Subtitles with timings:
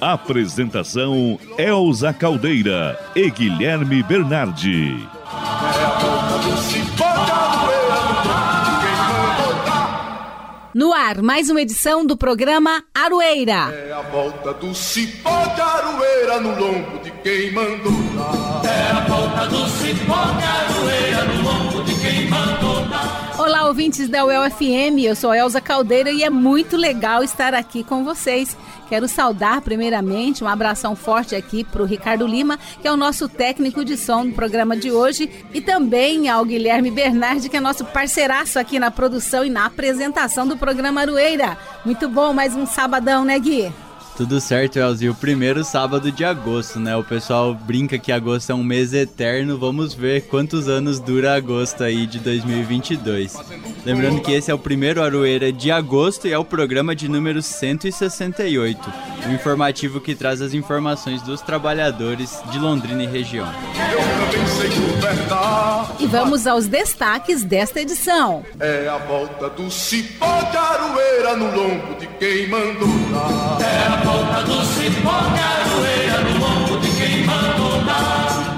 [0.00, 5.08] Apresentação Elza Caldeira e Guilherme Bernardi.
[5.24, 10.70] É a volta do cipó de aroeira no lombo de quem mandou dar.
[10.74, 13.72] No ar, mais uma edição do programa Aroeira.
[13.72, 18.70] É a volta do cipó de aroeira no lombo de quem mandou dar.
[18.70, 22.75] É a volta do cipó de aroeira no lombo de quem mandou.
[23.38, 27.84] Olá, ouvintes da UEL FM, eu sou Elza Caldeira e é muito legal estar aqui
[27.84, 28.56] com vocês.
[28.88, 33.28] Quero saudar primeiramente um abração forte aqui para o Ricardo Lima, que é o nosso
[33.28, 37.84] técnico de som do programa de hoje, e também ao Guilherme Bernardi, que é nosso
[37.84, 41.58] parceiraço aqui na produção e na apresentação do programa Aroeira.
[41.84, 43.70] Muito bom, mais um sabadão, né, Gui?
[44.16, 45.10] Tudo certo, Elzi.
[45.10, 46.96] O primeiro sábado de agosto, né?
[46.96, 49.58] O pessoal brinca que agosto é um mês eterno.
[49.58, 53.34] Vamos ver quantos anos dura agosto aí de 2022.
[53.84, 57.42] Lembrando que esse é o primeiro Aroeira de agosto e é o programa de número
[57.42, 58.92] 168.
[59.28, 63.46] O informativo que traz as informações dos trabalhadores de Londrina e região.
[63.92, 65.94] Eu também sei governar.
[66.00, 68.44] E vamos aos destaques desta edição.
[68.58, 73.58] É a volta do cipó de aroeira no lombo de quem mandou dar.
[73.60, 78.56] É a volta do cipó de aroeira no lombo de quem mandou dar.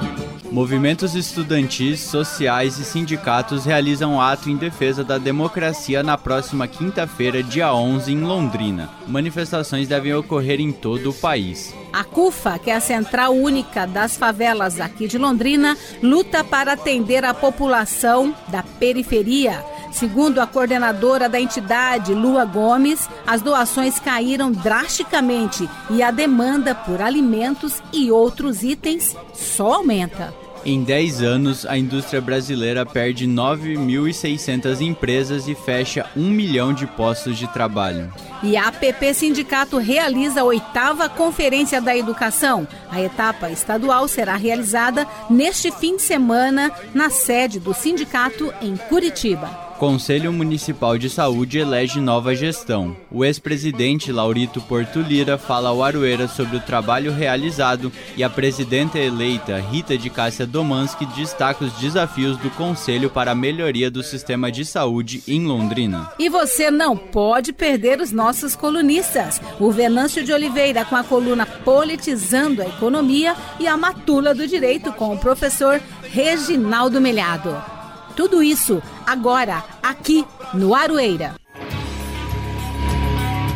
[0.51, 7.73] Movimentos estudantis, sociais e sindicatos realizam ato em defesa da democracia na próxima quinta-feira, dia
[7.73, 8.89] 11, em Londrina.
[9.07, 11.73] Manifestações devem ocorrer em todo o país.
[11.93, 17.23] A CUFA, que é a Central Única das Favelas aqui de Londrina, luta para atender
[17.25, 19.63] a população da periferia.
[19.91, 27.01] Segundo a coordenadora da entidade, Lua Gomes, as doações caíram drasticamente e a demanda por
[27.01, 30.33] alimentos e outros itens só aumenta.
[30.65, 37.37] Em 10 anos, a indústria brasileira perde 9.600 empresas e fecha 1 milhão de postos
[37.37, 38.11] de trabalho.
[38.43, 42.67] E a APP Sindicato realiza a oitava Conferência da Educação.
[42.91, 49.68] A etapa estadual será realizada neste fim de semana na sede do sindicato em Curitiba.
[49.79, 52.97] Conselho Municipal de Saúde elege nova gestão.
[53.09, 58.99] O ex-presidente Laurito Porto Lira fala ao Aroeira sobre o trabalho realizado e a presidenta
[58.99, 64.51] eleita Rita de Cássia Domanski destaca os desafios do Conselho para a melhoria do sistema
[64.51, 66.11] de saúde em Londrina.
[66.19, 69.41] E você não pode perder os nossos colunistas.
[69.61, 74.91] O Venâncio de Oliveira com a coluna Politizando a Economia e a Matula do Direito
[74.91, 75.79] com o professor
[76.11, 77.78] Reginaldo Melhado.
[78.19, 81.35] Tudo isso agora, aqui no Aroeira.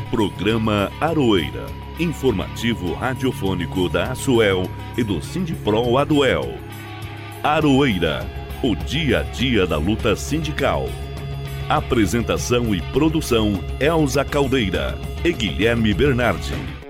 [0.10, 1.66] Programa Aroeira.
[2.00, 4.64] Informativo radiofônico da Asuel
[4.98, 6.58] e do Sindiprol Aduel.
[7.44, 8.26] Aroeira.
[8.64, 10.88] O dia a dia da luta sindical.
[11.68, 16.83] Apresentação e produção Elza Caldeira e Guilherme Bernardi.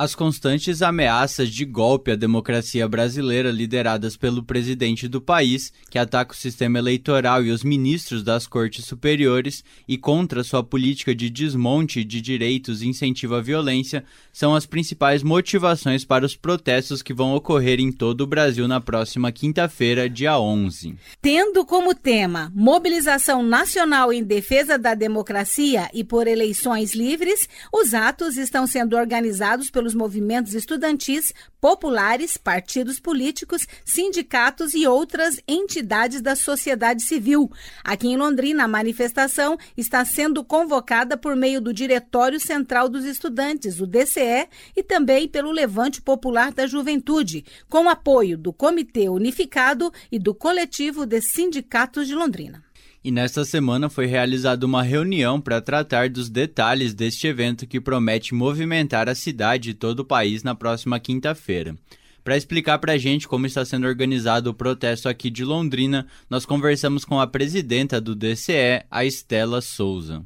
[0.00, 6.32] As constantes ameaças de golpe à democracia brasileira lideradas pelo presidente do país, que ataca
[6.32, 12.04] o sistema eleitoral e os ministros das cortes superiores e contra sua política de desmonte
[12.04, 17.34] de direitos e incentivo à violência, são as principais motivações para os protestos que vão
[17.34, 20.94] ocorrer em todo o Brasil na próxima quinta-feira, dia 11.
[21.20, 28.36] Tendo como tema mobilização nacional em defesa da democracia e por eleições livres, os atos
[28.36, 37.02] estão sendo organizados pelos movimentos estudantis, populares, partidos políticos, sindicatos e outras entidades da sociedade
[37.02, 37.50] civil.
[37.82, 43.80] Aqui em Londrina, a manifestação está sendo convocada por meio do Diretório Central dos Estudantes,
[43.80, 50.18] o DCE, e também pelo Levante Popular da Juventude, com apoio do Comitê Unificado e
[50.18, 52.67] do Coletivo de Sindicatos de Londrina.
[53.08, 58.34] E nesta semana foi realizada uma reunião para tratar dos detalhes deste evento que promete
[58.34, 61.74] movimentar a cidade e todo o país na próxima quinta-feira.
[62.22, 66.44] Para explicar para a gente como está sendo organizado o protesto aqui de Londrina, nós
[66.44, 70.22] conversamos com a presidenta do DCE, a Estela Souza.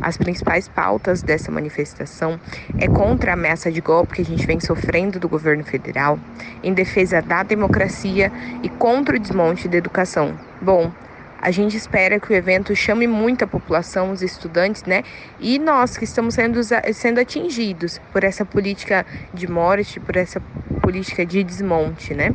[0.00, 2.40] As principais pautas dessa manifestação
[2.76, 6.18] é contra a ameaça de golpe que a gente vem sofrendo do governo federal,
[6.60, 8.32] em defesa da democracia
[8.64, 10.36] e contra o desmonte da educação.
[10.60, 10.92] Bom,
[11.40, 15.02] A gente espera que o evento chame muita população, os estudantes, né?
[15.38, 16.60] E nós que estamos sendo,
[16.94, 20.40] sendo atingidos por essa política de morte, por essa
[20.82, 22.34] política de desmonte, né?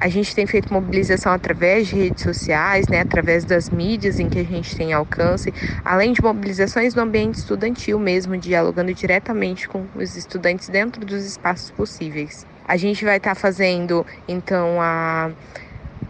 [0.00, 4.38] A gente tem feito mobilização através de redes sociais, né, através das mídias em que
[4.38, 5.52] a gente tem alcance,
[5.84, 11.72] além de mobilizações no ambiente estudantil mesmo, dialogando diretamente com os estudantes dentro dos espaços
[11.72, 12.46] possíveis.
[12.64, 15.32] A gente vai estar tá fazendo então a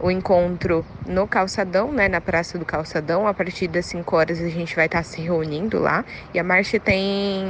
[0.01, 3.27] o encontro no Calçadão, né, na Praça do Calçadão.
[3.27, 6.05] A partir das 5 horas a gente vai estar tá se reunindo lá.
[6.33, 7.45] E a marcha tem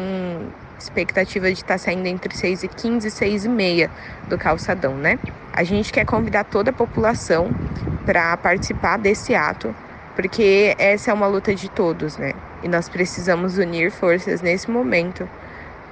[0.78, 3.90] expectativa de estar tá saindo entre 6 e 15 e 6 e meia
[4.28, 5.18] do calçadão, né?
[5.52, 7.54] A gente quer convidar toda a população
[8.04, 9.74] para participar desse ato,
[10.14, 12.32] porque essa é uma luta de todos, né?
[12.62, 15.28] E nós precisamos unir forças nesse momento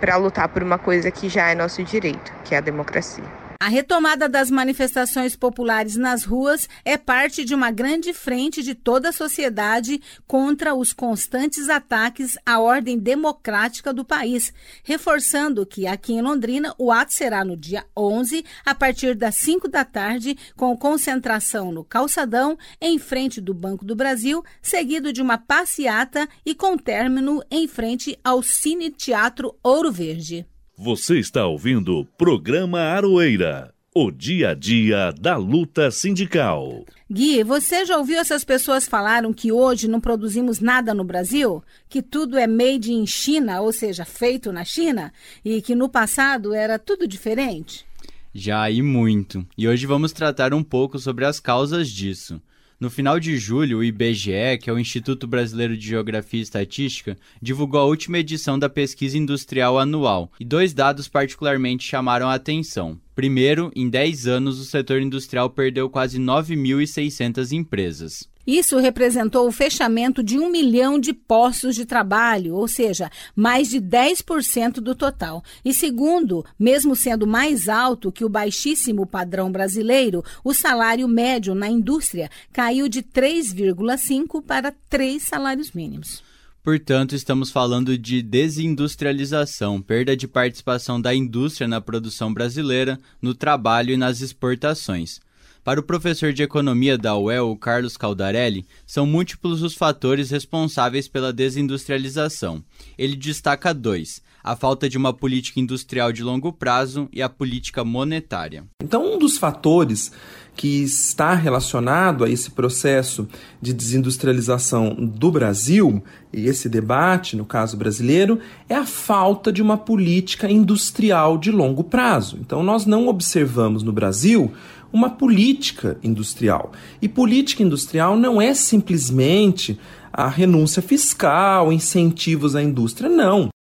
[0.01, 3.46] para lutar por uma coisa que já é nosso direito, que é a democracia.
[3.59, 9.09] A retomada das manifestações populares nas ruas é parte de uma grande frente de toda
[9.09, 14.53] a sociedade contra os constantes ataques à ordem democrática do país,
[14.85, 19.69] reforçando que aqui em Londrina o ato será no dia 11, a partir das 5
[19.69, 25.39] da tarde, com concentração no Calçadão, em frente do Banco do Brasil, seguido de uma
[25.39, 30.47] passeata e com término em frente ao Cine Teatro Ouro Verde.
[30.79, 36.85] Você está ouvindo o programa Aroeira, o dia a dia da luta sindical.
[37.11, 41.65] Gui, você já ouviu essas pessoas falaram que hoje não produzimos nada no Brasil?
[41.89, 45.11] Que tudo é made in China, ou seja, feito na China?
[45.43, 47.87] E que no passado era tudo diferente?
[48.35, 49.47] Já e muito.
[49.57, 52.39] E hoje vamos tratar um pouco sobre as causas disso.
[52.79, 57.17] No final de julho, o IBGE, que é o Instituto Brasileiro de Geografia e Estatística,
[57.41, 63.01] divulgou a última edição da Pesquisa Industrial Anual, e dois dados particularmente chamaram a atenção.
[63.15, 68.29] Primeiro, em 10 anos, o setor industrial perdeu quase 9.600 empresas.
[68.47, 73.81] Isso representou o fechamento de um milhão de postos de trabalho, ou seja, mais de
[73.81, 75.43] 10% do total.
[75.65, 81.69] E segundo, mesmo sendo mais alto que o baixíssimo padrão brasileiro, o salário médio na
[81.69, 86.23] indústria caiu de 3,5 para 3 salários mínimos.
[86.67, 93.93] Portanto, estamos falando de desindustrialização, perda de participação da indústria na produção brasileira, no trabalho
[93.93, 95.21] e nas exportações.
[95.67, 101.33] Para o professor de economia da UEL, Carlos Caldarelli, são múltiplos os fatores responsáveis pela
[101.33, 102.63] desindustrialização.
[102.97, 107.83] Ele destaca dois: a falta de uma política industrial de longo prazo e a política
[107.83, 108.65] monetária.
[108.81, 110.13] Então, um dos fatores
[110.55, 113.29] que está relacionado a esse processo
[113.61, 116.03] de desindustrialização do Brasil,
[116.33, 118.39] e esse debate, no caso brasileiro,
[118.69, 122.39] é a falta de uma política industrial de longo prazo.
[122.41, 124.53] Então, nós não observamos no Brasil
[124.97, 126.73] uma política industrial.
[127.03, 129.79] E política industrial não é simplesmente
[130.11, 133.51] a renúncia fiscal, incentivos à indústria, não.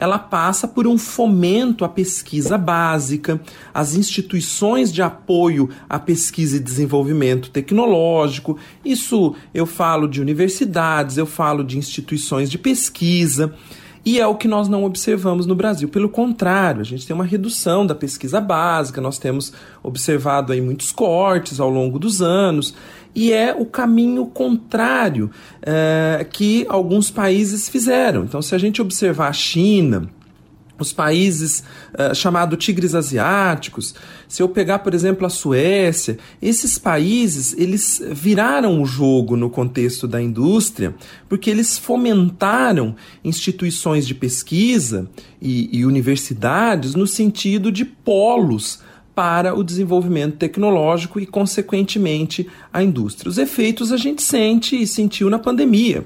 [0.00, 3.40] Ela passa por um fomento à pesquisa básica,
[3.72, 8.56] às instituições de apoio à pesquisa e desenvolvimento tecnológico.
[8.84, 13.52] Isso eu falo de universidades, eu falo de instituições de pesquisa.
[14.04, 15.88] E é o que nós não observamos no Brasil.
[15.88, 19.52] Pelo contrário, a gente tem uma redução da pesquisa básica, nós temos
[19.82, 22.74] observado aí muitos cortes ao longo dos anos,
[23.14, 25.30] e é o caminho contrário
[25.62, 28.24] é, que alguns países fizeram.
[28.24, 30.10] Então, se a gente observar a China,
[30.78, 31.62] os países
[31.92, 33.94] uh, chamados tigres asiáticos,
[34.34, 40.08] se eu pegar, por exemplo, a Suécia, esses países, eles viraram o jogo no contexto
[40.08, 40.92] da indústria,
[41.28, 45.08] porque eles fomentaram instituições de pesquisa
[45.40, 48.80] e, e universidades no sentido de polos
[49.14, 53.30] para o desenvolvimento tecnológico e, consequentemente, a indústria.
[53.30, 56.04] Os efeitos a gente sente e sentiu na pandemia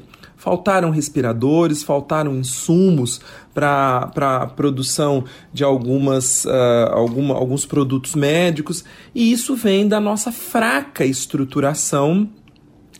[0.49, 3.21] faltaram respiradores, faltaram insumos
[3.53, 8.83] para a produção de algumas, uh, alguma, alguns produtos médicos,
[9.15, 12.31] e isso vem da nossa fraca estruturação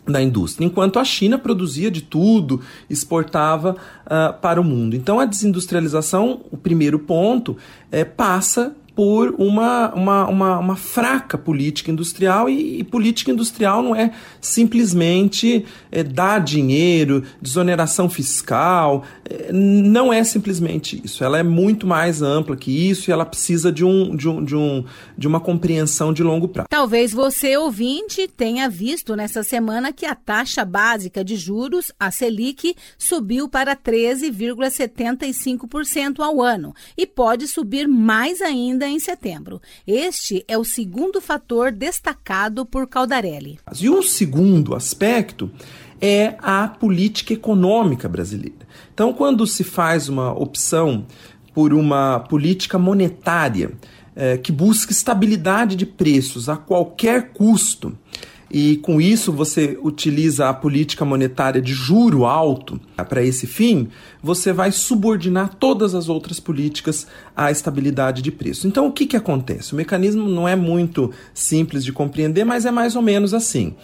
[0.05, 3.75] da indústria, enquanto a China produzia de tudo, exportava
[4.05, 4.95] uh, para o mundo.
[4.95, 7.57] Então, a desindustrialização, o primeiro ponto,
[7.91, 13.95] é, passa por uma, uma, uma, uma fraca política industrial, e, e, política industrial não
[13.95, 21.23] é simplesmente é, dar dinheiro, desoneração fiscal, é, não é simplesmente isso.
[21.23, 24.57] Ela é muito mais ampla que isso e ela precisa de, um, de, um, de,
[24.57, 24.83] um,
[25.17, 26.67] de uma compreensão de longo prazo.
[26.69, 32.75] Talvez você, ouvinte, tenha visto nessa semana que a taxa básica de juros, a Selic,
[32.97, 39.61] subiu para 13,75% ao ano e pode subir mais ainda em setembro.
[39.85, 43.59] Este é o segundo fator destacado por Caldarelli.
[43.79, 45.49] E um segundo aspecto
[46.01, 48.67] é a política econômica brasileira.
[48.93, 51.05] Então, quando se faz uma opção
[51.53, 53.71] por uma política monetária
[54.15, 57.97] é, que busca estabilidade de preços a qualquer custo,
[58.51, 63.89] e com isso você utiliza a política monetária de juro alto para esse fim,
[64.23, 68.67] você vai subordinar todas as outras políticas à estabilidade de preço.
[68.67, 69.73] Então o que, que acontece?
[69.73, 73.75] O mecanismo não é muito simples de compreender, mas é mais ou menos assim.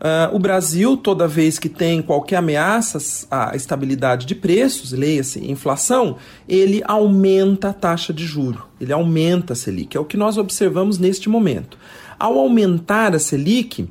[0.00, 6.16] Uh, o Brasil, toda vez que tem qualquer ameaça à estabilidade de preços, leia-se inflação,
[6.48, 10.98] ele aumenta a taxa de juro, ele aumenta a Selic, é o que nós observamos
[10.98, 11.76] neste momento.
[12.18, 13.90] Ao aumentar a Selic,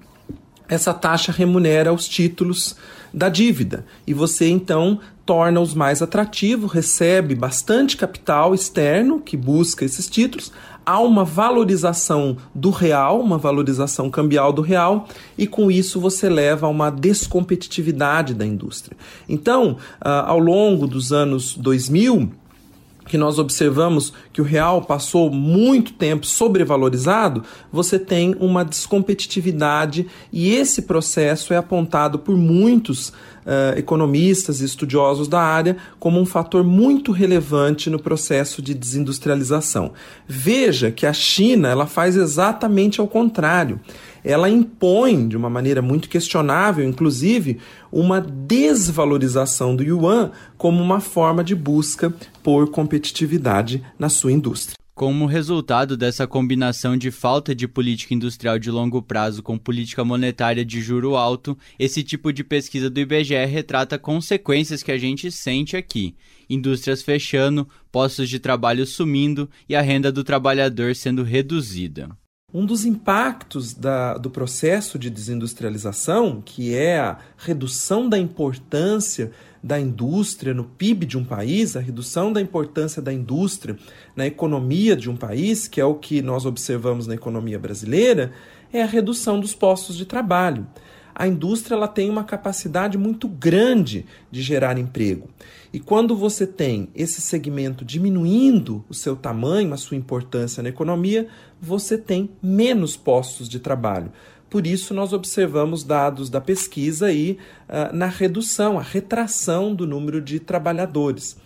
[0.70, 2.76] essa taxa remunera os títulos
[3.14, 10.08] da dívida e você então torna-os mais atrativos, recebe bastante capital externo que busca esses
[10.08, 10.52] títulos,
[10.84, 15.08] há uma valorização do real, uma valorização cambial do real,
[15.38, 18.98] e com isso você leva a uma descompetitividade da indústria.
[19.28, 22.32] Então, ah, ao longo dos anos 2000,
[23.10, 30.54] que nós observamos que o real passou muito tempo sobrevalorizado, você tem uma descompetitividade e
[30.56, 33.12] esse processo é apontado por muitos
[33.50, 39.92] uh, economistas e estudiosos da área como um fator muito relevante no processo de desindustrialização.
[40.28, 43.80] Veja que a China ela faz exatamente ao contrário
[44.24, 47.58] ela impõe, de uma maneira muito questionável, inclusive,
[47.92, 52.14] uma desvalorização do yuan como uma forma de busca
[52.44, 54.76] por competitividade na sua indústria.
[55.00, 60.66] Como resultado dessa combinação de falta de política industrial de longo prazo com política monetária
[60.66, 65.78] de juro alto, esse tipo de pesquisa do IBGE retrata consequências que a gente sente
[65.78, 66.18] aqui:
[66.50, 72.10] indústrias fechando, postos de trabalho sumindo e a renda do trabalhador sendo reduzida.
[72.54, 79.80] Um dos impactos da, do processo de desindustrialização, que é a redução da importância da
[79.80, 83.78] indústria no PIB de um país, a redução da importância da indústria
[84.16, 88.32] na economia de um país, que é o que nós observamos na economia brasileira,
[88.72, 90.68] é a redução dos postos de trabalho
[91.20, 95.28] a indústria ela tem uma capacidade muito grande de gerar emprego.
[95.74, 101.28] E quando você tem esse segmento diminuindo o seu tamanho, a sua importância na economia,
[101.62, 104.14] você tem menos postos de trabalho.
[104.50, 107.38] Por isso, nós observamos dados da pesquisa aí
[107.68, 111.38] uh, na redução, a retração do número de trabalhadores.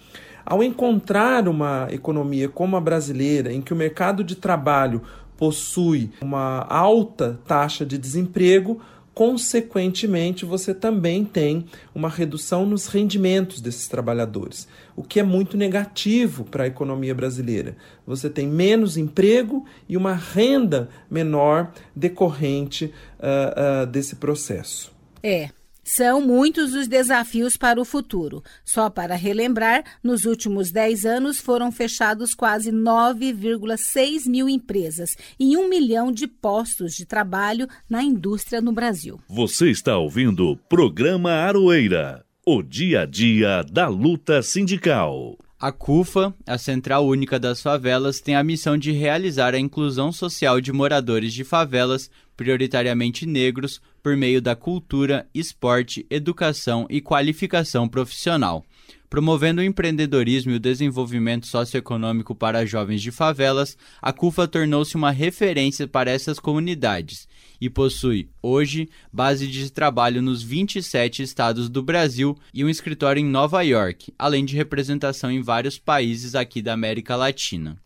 [0.45, 5.01] Ao encontrar uma economia como a brasileira, em que o mercado de trabalho
[5.38, 8.81] possui uma alta taxa de desemprego,
[9.13, 16.43] consequentemente, você também tem uma redução nos rendimentos desses trabalhadores, o que é muito negativo
[16.43, 17.75] para a economia brasileira.
[18.05, 22.85] Você tem menos emprego e uma renda menor decorrente
[23.19, 24.91] uh, uh, desse processo.
[25.21, 25.50] É,
[25.83, 28.41] são muitos os desafios para o futuro.
[28.63, 35.67] Só para relembrar, nos últimos 10 anos foram fechados quase 9,6 mil empresas e um
[35.67, 39.19] milhão de postos de trabalho na indústria no Brasil.
[39.27, 45.38] Você está ouvindo o programa Aroeira o dia a dia da luta sindical.
[45.57, 50.59] A CUFA, a Central Única das Favelas, tem a missão de realizar a inclusão social
[50.59, 58.65] de moradores de favelas, prioritariamente negros, por meio da cultura, esporte, educação e qualificação profissional.
[59.09, 65.12] Promovendo o empreendedorismo e o desenvolvimento socioeconômico para jovens de favelas, a CUFA tornou-se uma
[65.12, 67.25] referência para essas comunidades
[67.63, 73.25] e possui, hoje, base de trabalho nos 27 estados do Brasil e um escritório em
[73.25, 77.77] Nova York, além de representação em vários países aqui da América Latina.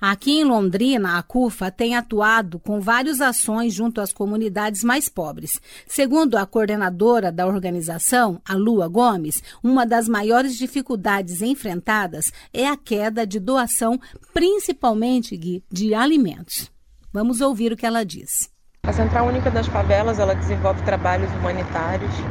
[0.00, 5.60] Aqui em Londrina, a CUFA tem atuado com várias ações junto às comunidades mais pobres.
[5.86, 12.74] Segundo a coordenadora da organização, a Lua Gomes, uma das maiores dificuldades enfrentadas é a
[12.74, 14.00] queda de doação,
[14.32, 16.70] principalmente de alimentos.
[17.12, 18.55] Vamos ouvir o que ela diz.
[18.86, 22.28] A Central Única das Favelas ela desenvolve trabalhos humanitários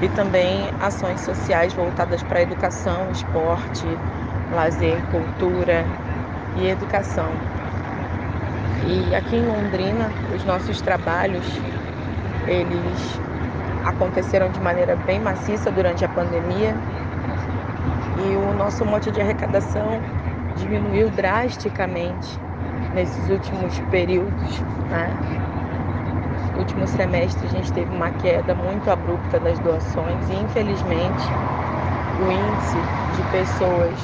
[0.00, 4.02] e também ações sociais voltadas para educação, esporte,
[4.50, 5.94] lazer, cultura,
[6.54, 7.44] e educação.
[8.80, 11.64] E aqui em Londrina, os nossos trabalhos,
[12.46, 13.22] eles
[13.82, 16.82] aconteceram de maneira bem maciça durante a pandemia
[18.14, 20.06] e o nosso monte de arrecadação
[20.54, 22.42] diminuiu drasticamente
[22.92, 24.64] nesses últimos períodos.
[24.88, 25.18] Né?
[26.58, 31.32] Último semestre a gente teve uma queda muito abrupta das doações e infelizmente
[32.18, 32.82] o índice
[33.14, 33.96] de pessoas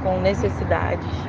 [0.00, 1.28] com necessidades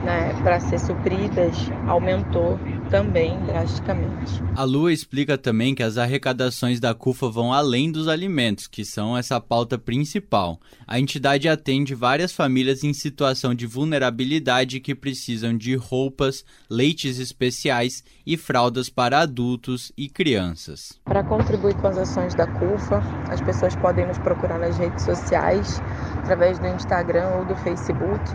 [0.00, 2.58] né, para ser supridas aumentou
[2.90, 4.42] também drasticamente.
[4.56, 9.16] A Lua explica também que as arrecadações da CUFA vão além dos alimentos, que são
[9.16, 10.60] essa pauta principal.
[10.86, 18.04] A entidade atende várias famílias em situação de vulnerabilidade que precisam de roupas, leites especiais
[18.26, 20.98] e fraldas para adultos e crianças.
[21.04, 25.80] Para contribuir com as ações da CUFA, as pessoas podem nos procurar nas redes sociais,
[26.18, 28.30] através do Instagram ou do Facebook.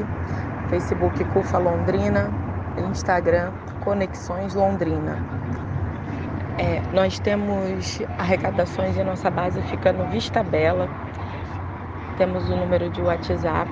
[0.69, 2.29] Facebook CUFA Londrina,
[2.91, 5.17] Instagram Conexões Londrina.
[6.57, 10.89] É, nós temos arrecadações e nossa base fica no Vista Bela.
[12.17, 13.71] Temos o número de WhatsApp,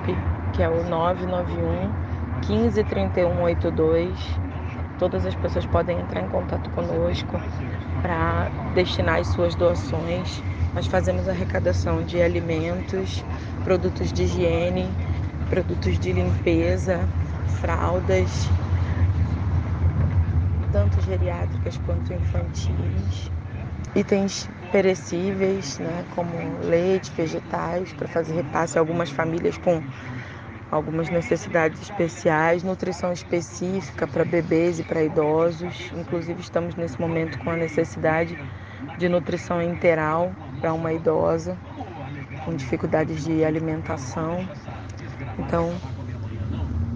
[0.54, 1.92] que é o 991
[2.40, 4.40] 153182.
[4.98, 7.38] Todas as pessoas podem entrar em contato conosco
[8.02, 10.42] para destinar as suas doações.
[10.74, 13.24] Nós fazemos arrecadação de alimentos,
[13.64, 14.88] produtos de higiene,
[15.50, 17.00] produtos de limpeza,
[17.60, 18.48] fraldas,
[20.78, 23.32] tanto geriátricas quanto infantis.
[23.96, 26.30] Itens perecíveis, né, como
[26.62, 29.82] leite, vegetais, para fazer repasse a algumas famílias com
[30.70, 35.90] algumas necessidades especiais, nutrição específica para bebês e para idosos.
[35.96, 38.38] Inclusive, estamos nesse momento com a necessidade
[38.98, 40.30] de nutrição integral
[40.60, 41.58] para uma idosa
[42.44, 44.46] com dificuldades de alimentação.
[45.38, 45.72] Então,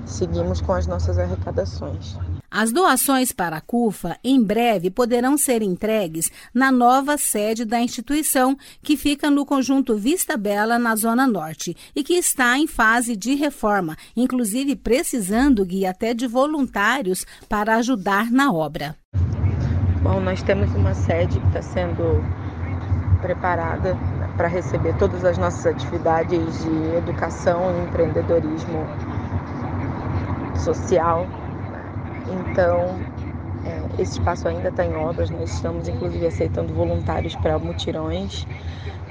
[0.06, 2.16] seguimos com as nossas arrecadações.
[2.54, 8.58] As doações para a CUFA em breve poderão ser entregues na nova sede da instituição,
[8.82, 13.34] que fica no conjunto Vista Bela, na Zona Norte, e que está em fase de
[13.34, 18.96] reforma, inclusive precisando guia até de voluntários para ajudar na obra.
[20.02, 22.22] Bom, nós temos uma sede que está sendo
[23.22, 23.96] preparada
[24.36, 28.86] para receber todas as nossas atividades de educação e empreendedorismo
[30.62, 31.26] social.
[32.32, 32.98] Então,
[33.64, 38.46] é, esse espaço ainda está em obras, nós estamos inclusive aceitando voluntários para mutirões.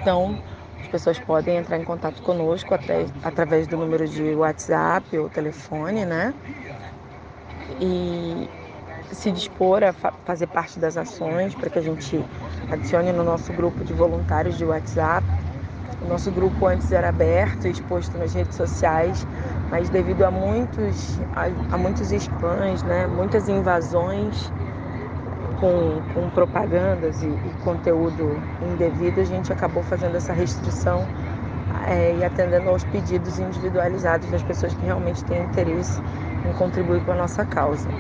[0.02, 0.38] Então,
[0.82, 6.06] as pessoas podem entrar em contato conosco através, através do número de WhatsApp ou telefone,
[6.06, 6.34] né?
[7.80, 8.50] E
[9.14, 12.26] se dispor a fa fazer parte das ações para que a gente
[12.70, 15.26] adicione no nosso grupo de voluntários de WhatsApp.
[16.02, 19.26] O nosso grupo antes era aberto e exposto nas redes sociais,
[19.72, 24.54] mas devido a muitos, a, a muitos spams, né, muitas invasões
[25.56, 31.10] com, com propagandas e, e, conteúdo indevido, a gente acabou fazendo essa restrição
[31.88, 36.02] é, e atendendo aos pedidos individualizados das pessoas que realmente têm interesse
[36.44, 37.96] em contribuir com a nossa causa.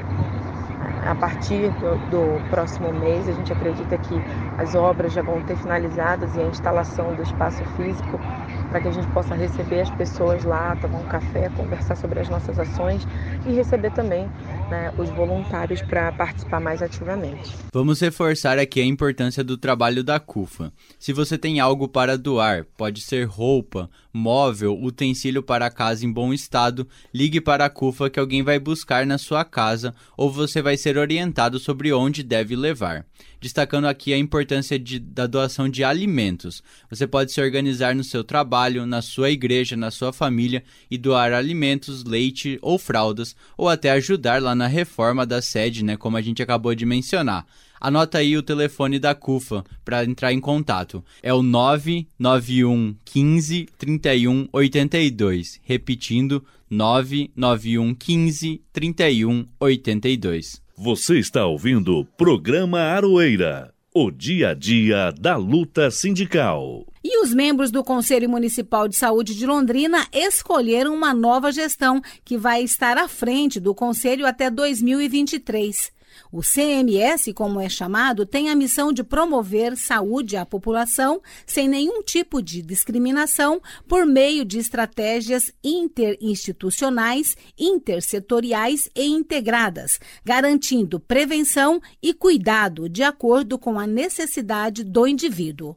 [1.03, 4.21] A partir do, do, próximo mês, a gente acredita que
[4.55, 8.21] as obras já vão ter finalizadas e a instalação do espaço físico
[8.69, 12.29] para que a gente possa receber as pessoas lá, tomar um café, conversar sobre as
[12.29, 13.07] nossas ações
[13.43, 14.31] e receber também
[14.71, 17.51] né, os voluntários para participar mais ativamente.
[17.73, 20.71] Vamos reforçar aqui a importância do trabalho da CUFA.
[20.97, 26.11] Se você tem algo para doar, pode ser roupa, móvel, utensílio para a casa em
[26.11, 30.61] bom estado, ligue para a CUFA que alguém vai buscar na sua casa ou você
[30.61, 33.05] vai ser orientado sobre onde deve levar.
[33.41, 36.61] Destacando aqui a importância de, da doação de alimentos.
[36.91, 41.33] Você pode se organizar no seu trabalho, na sua igreja, na sua família e doar
[41.33, 46.21] alimentos, leite ou fraldas, ou até ajudar lá na reforma da sede, né, como a
[46.21, 47.47] gente acabou de mencionar.
[47.81, 51.03] Anota aí o telefone da CUFA para entrar em contato.
[51.23, 55.59] É o 991 15 31 82.
[55.63, 60.60] Repetindo, 991 15 31 82.
[60.83, 66.87] Você está ouvindo o programa Aroeira, o dia a dia da luta sindical.
[67.03, 72.35] E os membros do Conselho Municipal de Saúde de Londrina escolheram uma nova gestão que
[72.35, 75.91] vai estar à frente do Conselho até 2023.
[76.31, 82.01] O CMS, como é chamado, tem a missão de promover saúde à população sem nenhum
[82.01, 92.87] tipo de discriminação por meio de estratégias interinstitucionais, intersetoriais e integradas, garantindo prevenção e cuidado
[92.87, 95.75] de acordo com a necessidade do indivíduo.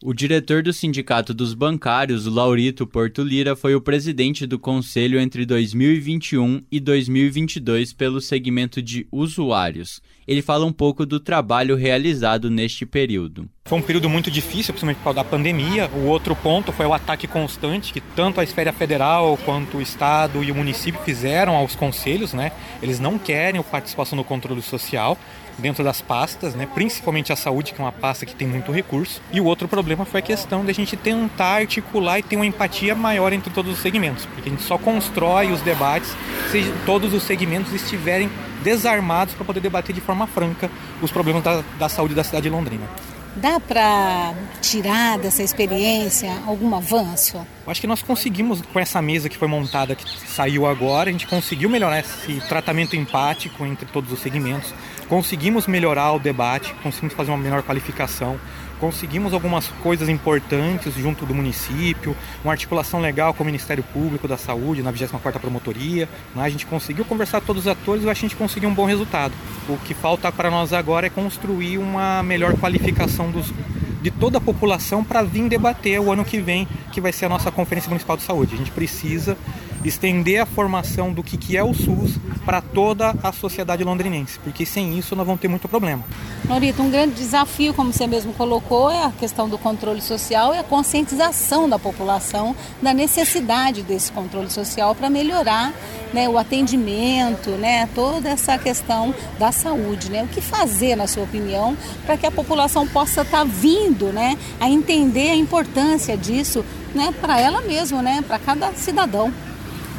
[0.00, 5.44] O diretor do Sindicato dos Bancários, Laurito Porto Lira, foi o presidente do conselho entre
[5.44, 10.00] 2021 e 2022 pelo segmento de usuários.
[10.24, 13.48] Ele fala um pouco do trabalho realizado neste período.
[13.64, 15.90] Foi um período muito difícil, principalmente por causa da pandemia.
[15.92, 20.44] O outro ponto foi o ataque constante que tanto a esfera federal quanto o Estado
[20.44, 22.52] e o município fizeram aos conselhos, né?
[22.80, 25.18] Eles não querem participação no controle social.
[25.58, 26.66] Dentro das pastas, né?
[26.74, 29.20] principalmente a saúde, que é uma pasta que tem muito recurso.
[29.32, 32.46] E o outro problema foi a questão de a gente tentar articular e ter uma
[32.46, 36.14] empatia maior entre todos os segmentos, porque a gente só constrói os debates
[36.50, 38.30] se todos os segmentos estiverem
[38.62, 42.50] desarmados para poder debater de forma franca os problemas da, da saúde da cidade de
[42.50, 42.88] Londrina.
[43.36, 47.36] Dá para tirar dessa experiência algum avanço?
[47.36, 51.12] Eu acho que nós conseguimos, com essa mesa que foi montada, que saiu agora, a
[51.12, 54.74] gente conseguiu melhorar esse tratamento empático entre todos os segmentos,
[55.08, 58.38] conseguimos melhorar o debate, conseguimos fazer uma melhor qualificação,
[58.78, 64.36] conseguimos algumas coisas importantes junto do município, uma articulação legal com o Ministério Público da
[64.36, 66.08] Saúde na 24ª Promotoria.
[66.34, 66.42] Né?
[66.42, 69.32] A gente conseguiu conversar com todos os atores e a gente conseguiu um bom resultado.
[69.68, 73.52] O que falta para nós agora é construir uma melhor qualificação dos,
[74.00, 77.28] de toda a população para vir debater o ano que vem, que vai ser a
[77.28, 78.54] nossa Conferência Municipal de Saúde.
[78.54, 79.36] A gente precisa
[79.84, 84.64] estender a formação do que, que é o SUS para toda a sociedade londrinense, porque
[84.64, 86.04] sem isso nós vamos ter muito problema.
[86.44, 90.58] Norita, um grande desafio, como você mesmo colocou, é a questão do controle social e
[90.58, 95.72] a conscientização da população da necessidade desse controle social para melhorar
[96.12, 100.10] né, o atendimento, né, toda essa questão da saúde.
[100.10, 100.22] Né?
[100.22, 104.38] O que fazer, na sua opinião, para que a população possa estar tá vindo né,
[104.58, 106.64] a entender a importância disso
[106.94, 109.32] né, para ela mesma, né, para cada cidadão?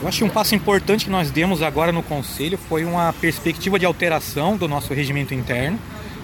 [0.01, 3.77] Eu acho que um passo importante que nós demos agora no Conselho foi uma perspectiva
[3.77, 5.77] de alteração do nosso regimento interno.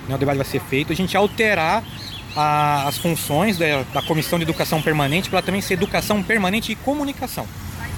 [0.08, 1.84] Né, o debate vai ser feito, a gente alterar
[2.38, 6.76] a, as funções da, da, Comissão de Educação Permanente para também ser educação permanente e
[6.76, 7.46] comunicação.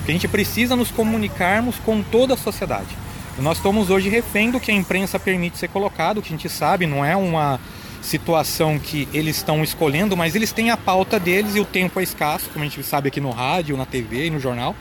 [0.07, 2.97] a gente precisa nos comunicarmos com toda a sociedade.
[3.37, 6.49] E nós estamos hoje refém do que a imprensa permite ser colocado, que a gente
[6.49, 7.59] sabe, não é uma
[8.01, 12.03] situação que eles estão escolhendo, mas eles têm a pauta deles e o tempo é
[12.03, 14.75] escasso, como a gente sabe aqui no rádio, na TV e no jornal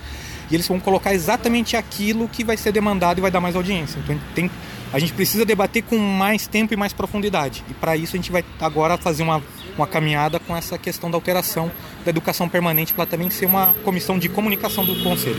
[0.51, 3.99] e eles vão colocar exatamente aquilo que vai ser demandado e vai dar mais audiência.
[3.99, 4.51] Então tem,
[4.93, 7.65] a gente precisa debater com mais tempo e mais profundidade.
[7.69, 9.43] E para isso a gente vai agora fazer uma,
[9.77, 11.71] uma caminhada com essa questão da alteração
[12.05, 15.37] da educação permanente para também ser uma comissão de comunicação do Conselho.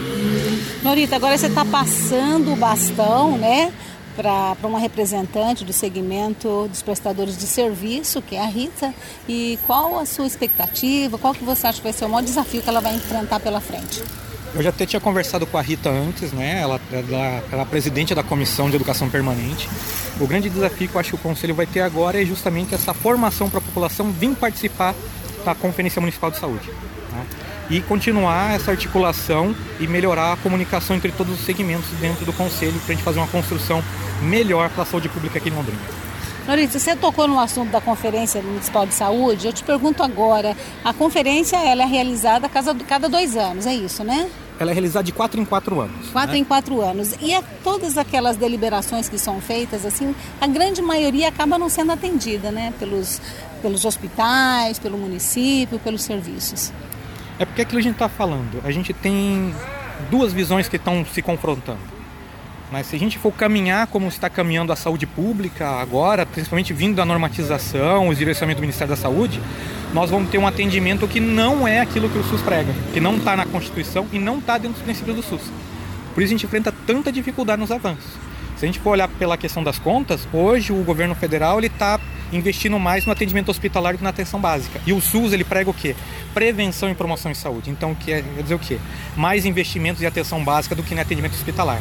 [0.83, 3.73] Norita, agora você está passando o bastão, né?
[4.17, 8.91] para uma representante do segmento dos prestadores de serviço, que é a Rita,
[9.29, 12.63] e qual a sua expectativa, qual que você acha que vai ser o maior desafio
[12.63, 14.03] que ela vai enfrentar pela frente?
[14.57, 16.59] Eu já até tinha conversado com a Rita antes, né?
[16.59, 19.69] Ela, ela, ela é presidente da Comissão de Educação Permanente.
[20.19, 22.91] O grande desafio que eu acho que o Conselho vai ter agora é justamente essa
[22.91, 24.95] formação para a população vir participar
[25.45, 26.71] da Conferência Municipal de Saúde.
[27.11, 27.25] Né?
[27.69, 32.79] E continuar essa articulação e melhorar a comunicação entre todos os segmentos dentro do Conselho
[32.79, 33.83] para a gente fazer uma construção
[34.23, 35.77] melhor para a saúde pública aqui em Londrina.
[36.47, 39.45] Norita, você tocou no assunto da Conferência Municipal de Saúde.
[39.45, 44.27] Eu te pergunto agora, a conferência ela é realizada cada dois anos, é isso, né?
[44.59, 46.09] Ela é realizada de quatro em quatro anos.
[46.11, 46.39] Quatro né?
[46.39, 47.13] em quatro anos.
[47.21, 51.91] E a, todas aquelas deliberações que são feitas, assim, a grande maioria acaba não sendo
[51.91, 52.73] atendida, né?
[52.79, 53.21] Pelos,
[53.61, 56.71] pelos hospitais, pelo município, pelos serviços.
[57.39, 58.61] É porque aquilo a gente está falando.
[58.63, 59.53] A gente tem
[60.09, 61.96] duas visões que estão se confrontando.
[62.71, 66.95] Mas se a gente for caminhar como está caminhando a saúde pública agora, principalmente vindo
[66.95, 69.41] da normatização, os direcionamentos do Ministério da Saúde,
[69.93, 73.15] nós vamos ter um atendimento que não é aquilo que o SUS prega, que não
[73.15, 75.41] está na Constituição e não está dentro dos princípios do SUS.
[76.13, 78.11] Por isso a gente enfrenta tanta dificuldade nos avanços.
[78.57, 81.99] Se a gente for olhar pela questão das contas, hoje o governo federal ele está
[82.33, 84.81] investindo mais no atendimento hospitalar do que na atenção básica.
[84.85, 85.95] E o SUS ele prega o quê?
[86.33, 87.69] Prevenção e promoção em saúde.
[87.69, 88.77] Então quer dizer o quê?
[89.15, 91.79] Mais investimentos em atenção básica do que no atendimento hospitalar.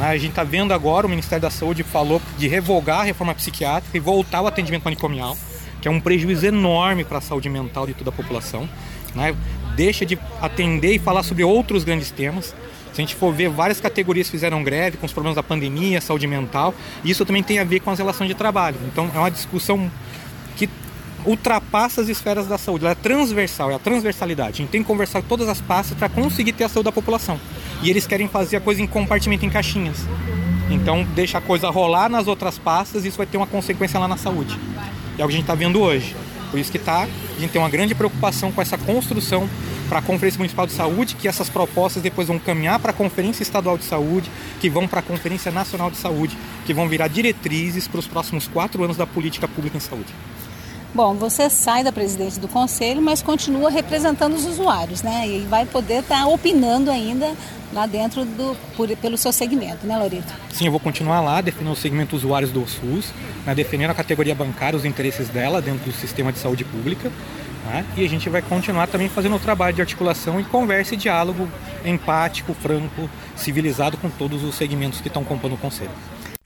[0.00, 3.96] A gente está vendo agora, o Ministério da Saúde falou de revogar a reforma psiquiátrica
[3.96, 5.36] e voltar ao atendimento manicomial,
[5.82, 8.68] que é um prejuízo enorme para a saúde mental de toda a população.
[9.14, 9.34] Né?
[9.74, 12.54] Deixa de atender e falar sobre outros grandes temas.
[12.92, 16.26] Se a gente for ver, várias categorias fizeram greve com os problemas da pandemia, saúde
[16.26, 18.76] mental, e isso também tem a ver com as relações de trabalho.
[18.86, 19.90] Então é uma discussão
[20.56, 20.68] que
[21.24, 24.50] ultrapassa as esferas da saúde, ela é transversal, é a transversalidade.
[24.50, 26.92] A gente tem que conversar com todas as pastas para conseguir ter a saúde da
[26.92, 27.38] população.
[27.82, 29.98] E eles querem fazer a coisa em compartimento em caixinhas.
[30.70, 34.06] Então deixa a coisa rolar nas outras pastas e isso vai ter uma consequência lá
[34.06, 34.58] na saúde.
[35.16, 36.14] É o que a gente está vendo hoje.
[36.50, 39.48] Por isso que tá, a gente tem uma grande preocupação com essa construção
[39.88, 43.42] para a Conferência Municipal de Saúde, que essas propostas depois vão caminhar para a Conferência
[43.42, 47.88] Estadual de Saúde, que vão para a Conferência Nacional de Saúde, que vão virar diretrizes
[47.88, 50.12] para os próximos quatro anos da política pública em saúde.
[50.94, 55.28] Bom, você sai da presidência do conselho, mas continua representando os usuários, né?
[55.28, 57.34] E vai poder estar tá opinando ainda
[57.72, 60.32] lá dentro do por, pelo seu segmento, né, Lorito?
[60.50, 63.12] Sim, eu vou continuar lá defendendo o segmento usuários do SUS,
[63.46, 63.54] né,
[63.86, 67.12] a categoria bancária, os interesses dela dentro do sistema de saúde pública.
[67.66, 67.84] Né?
[67.96, 71.46] E a gente vai continuar também fazendo o trabalho de articulação e conversa e diálogo
[71.84, 75.90] empático, franco, civilizado com todos os segmentos que estão compondo o conselho.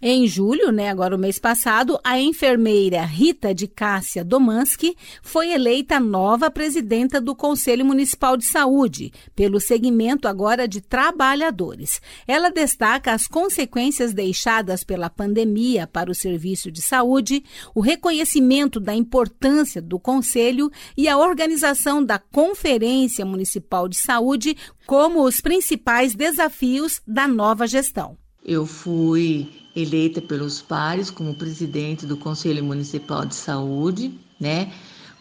[0.05, 6.01] Em julho, né, agora o mês passado, a enfermeira Rita de Cássia Domansky foi eleita
[6.01, 12.01] nova presidenta do Conselho Municipal de Saúde, pelo segmento agora de trabalhadores.
[12.27, 18.97] Ela destaca as consequências deixadas pela pandemia para o serviço de saúde, o reconhecimento da
[18.97, 27.01] importância do Conselho e a organização da Conferência Municipal de Saúde como os principais desafios
[27.07, 28.21] da nova gestão.
[28.45, 34.73] Eu fui eleita pelos pares como presidente do Conselho Municipal de Saúde, né,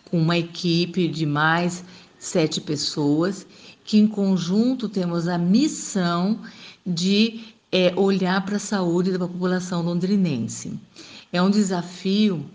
[0.06, 1.84] com uma equipe de mais
[2.20, 3.46] sete pessoas,
[3.84, 6.40] que em conjunto temos a missão
[6.86, 10.78] de é, olhar para a saúde da população londrinense.
[11.32, 12.46] É um desafio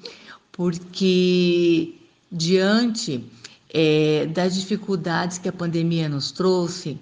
[0.52, 1.94] porque,
[2.30, 3.24] diante
[3.72, 6.98] é, das dificuldades que a pandemia nos trouxe,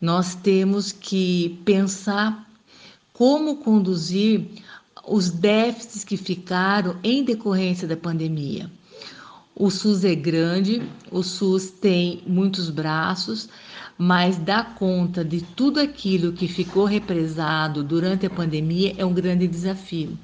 [0.00, 2.44] nós temos que pensar
[3.14, 4.44] como conduzir
[5.06, 8.68] os déficits que ficaram em decorrência da pandemia.
[9.54, 13.48] O SUS é grande, o SUS tem muitos braços,
[13.96, 19.46] mas dar conta de tudo aquilo que ficou represado durante a pandemia é um grande
[19.46, 20.18] desafio.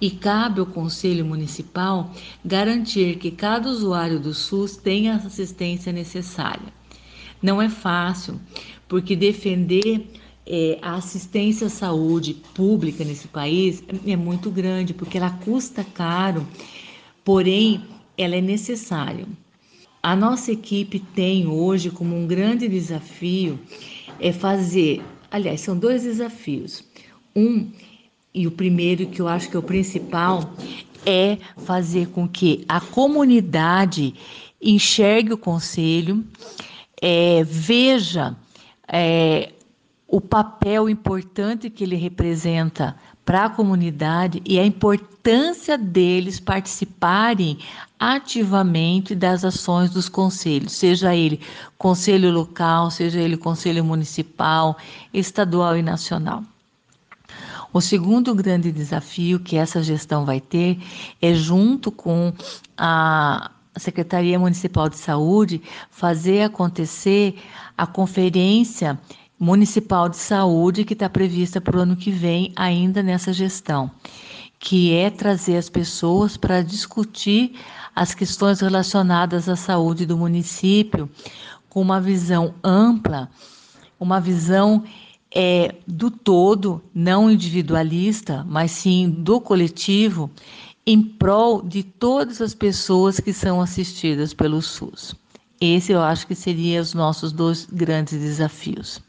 [0.00, 2.12] E cabe ao Conselho Municipal
[2.44, 6.72] garantir que cada usuário do SUS tenha a assistência necessária.
[7.42, 8.40] Não é fácil,
[8.86, 10.08] porque defender
[10.48, 16.46] é, a assistência à saúde pública nesse país é muito grande, porque ela custa caro,
[17.22, 17.82] porém
[18.16, 19.26] ela é necessária.
[20.02, 23.58] A nossa equipe tem hoje como um grande desafio
[24.18, 26.82] é fazer, aliás, são dois desafios.
[27.36, 27.70] Um,
[28.32, 30.54] e o primeiro que eu acho que é o principal,
[31.04, 34.14] é fazer com que a comunidade
[34.60, 36.24] enxergue o conselho,
[37.00, 38.36] é, veja
[38.90, 39.52] é,
[40.08, 47.58] o papel importante que ele representa para a comunidade e a importância deles participarem
[48.00, 51.40] ativamente das ações dos conselhos, seja ele
[51.76, 54.78] conselho local, seja ele conselho municipal,
[55.12, 56.42] estadual e nacional.
[57.70, 60.78] O segundo grande desafio que essa gestão vai ter
[61.20, 62.32] é, junto com
[62.78, 67.38] a Secretaria Municipal de Saúde, fazer acontecer
[67.76, 68.98] a conferência
[69.38, 73.90] municipal de saúde que está prevista para o ano que vem, ainda nessa gestão,
[74.58, 77.54] que é trazer as pessoas para discutir
[77.94, 81.08] as questões relacionadas à saúde do município
[81.68, 83.30] com uma visão ampla,
[84.00, 84.84] uma visão
[85.34, 90.30] é, do todo, não individualista, mas sim do coletivo,
[90.86, 95.14] em prol de todas as pessoas que são assistidas pelo SUS.
[95.60, 99.00] Esse eu acho que seriam os nossos dois grandes desafios.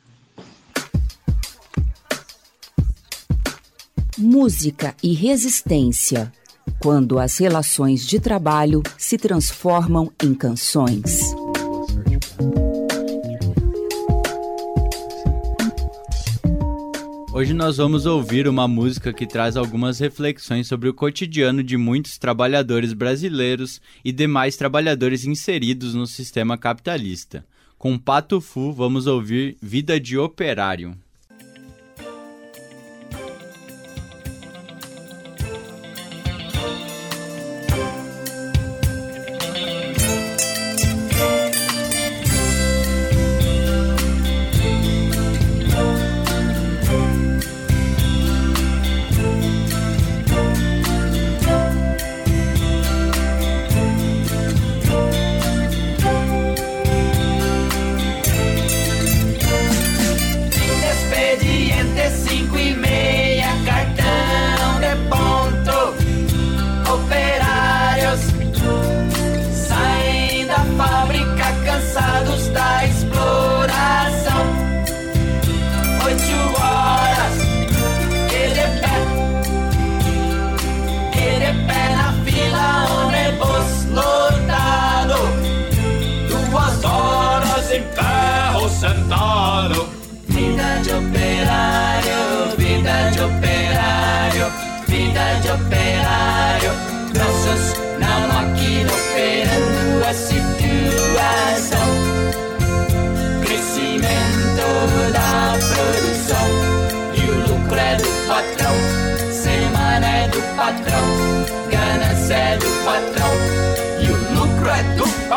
[4.19, 6.32] Música e resistência,
[6.82, 11.34] quando as relações de trabalho se transformam em canções.
[17.32, 22.17] Hoje nós vamos ouvir uma música que traz algumas reflexões sobre o cotidiano de muitos
[22.17, 27.45] trabalhadores brasileiros e demais trabalhadores inseridos no sistema capitalista.
[27.77, 30.97] Com Pato Fu, vamos ouvir Vida de Operário.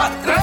[0.02, 0.41] Patria.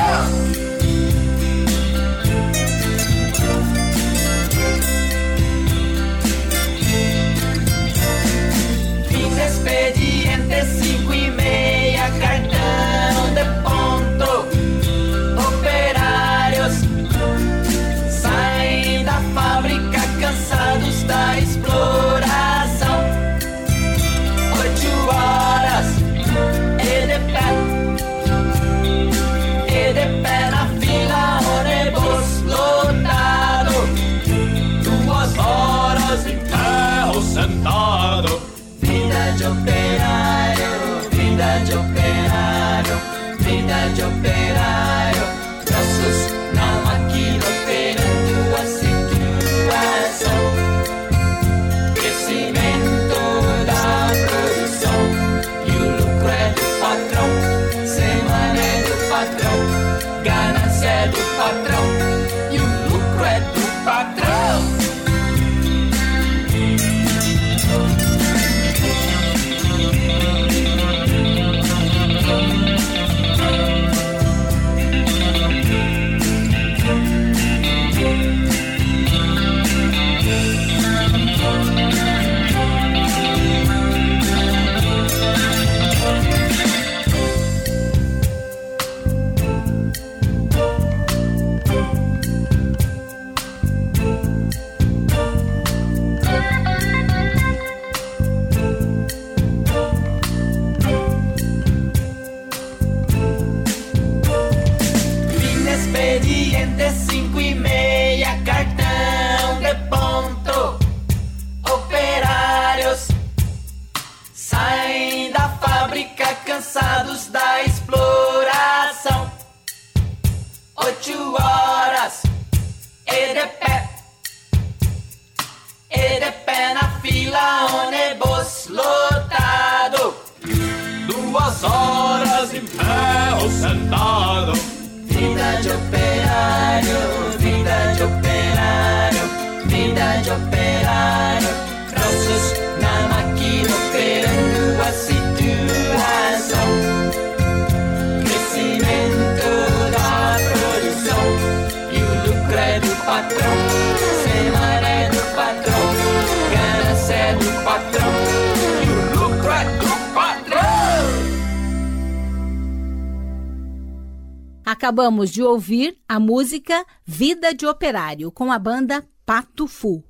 [164.99, 170.03] Acabamos de ouvir a música Vida de Operário com a banda Pato Fu.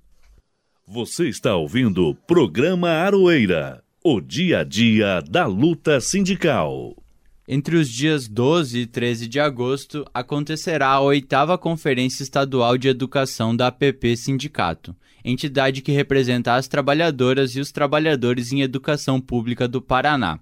[0.87, 6.95] Você está ouvindo o programa Aroeira, o dia a dia da luta sindical.
[7.47, 13.55] Entre os dias 12 e 13 de agosto acontecerá a oitava Conferência Estadual de Educação
[13.55, 19.83] da APP Sindicato, entidade que representa as trabalhadoras e os trabalhadores em educação pública do
[19.83, 20.39] Paraná.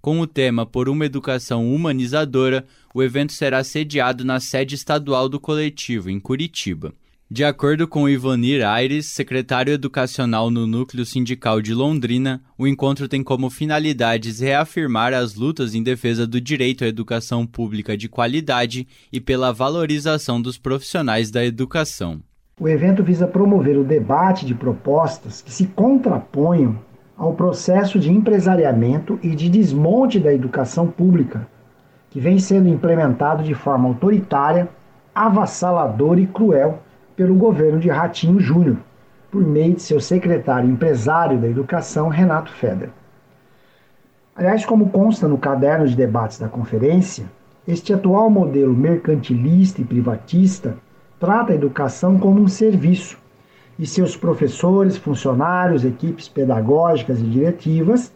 [0.00, 5.38] Com o tema Por uma Educação Humanizadora, o evento será sediado na sede estadual do
[5.38, 6.94] coletivo, em Curitiba.
[7.30, 13.22] De acordo com Ivonir Aires, secretário educacional no Núcleo Sindical de Londrina, o encontro tem
[13.22, 19.20] como finalidades reafirmar as lutas em defesa do direito à educação pública de qualidade e
[19.20, 22.22] pela valorização dos profissionais da educação.
[22.58, 26.78] O evento visa promover o debate de propostas que se contraponham
[27.20, 31.46] ao processo de empresariamento e de desmonte da educação pública,
[32.08, 34.70] que vem sendo implementado de forma autoritária,
[35.14, 36.78] avassaladora e cruel
[37.14, 38.78] pelo governo de Ratinho Júnior,
[39.30, 42.88] por meio de seu secretário empresário da educação, Renato Feder.
[44.34, 47.26] Aliás, como consta no caderno de debates da conferência,
[47.68, 50.74] este atual modelo mercantilista e privatista
[51.18, 53.18] trata a educação como um serviço
[53.80, 58.12] e seus professores, funcionários, equipes pedagógicas e diretivas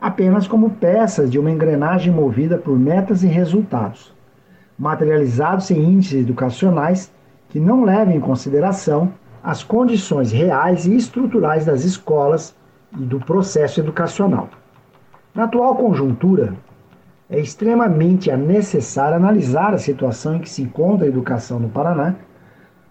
[0.00, 4.14] apenas como peças de uma engrenagem movida por metas e resultados,
[4.78, 7.12] materializados em índices educacionais
[7.48, 9.12] que não levam em consideração
[9.42, 12.54] as condições reais e estruturais das escolas
[12.96, 14.50] e do processo educacional.
[15.34, 16.54] Na atual conjuntura,
[17.28, 22.14] é extremamente necessário analisar a situação em que se encontra a educação no Paraná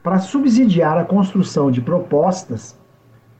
[0.03, 2.79] para subsidiar a construção de propostas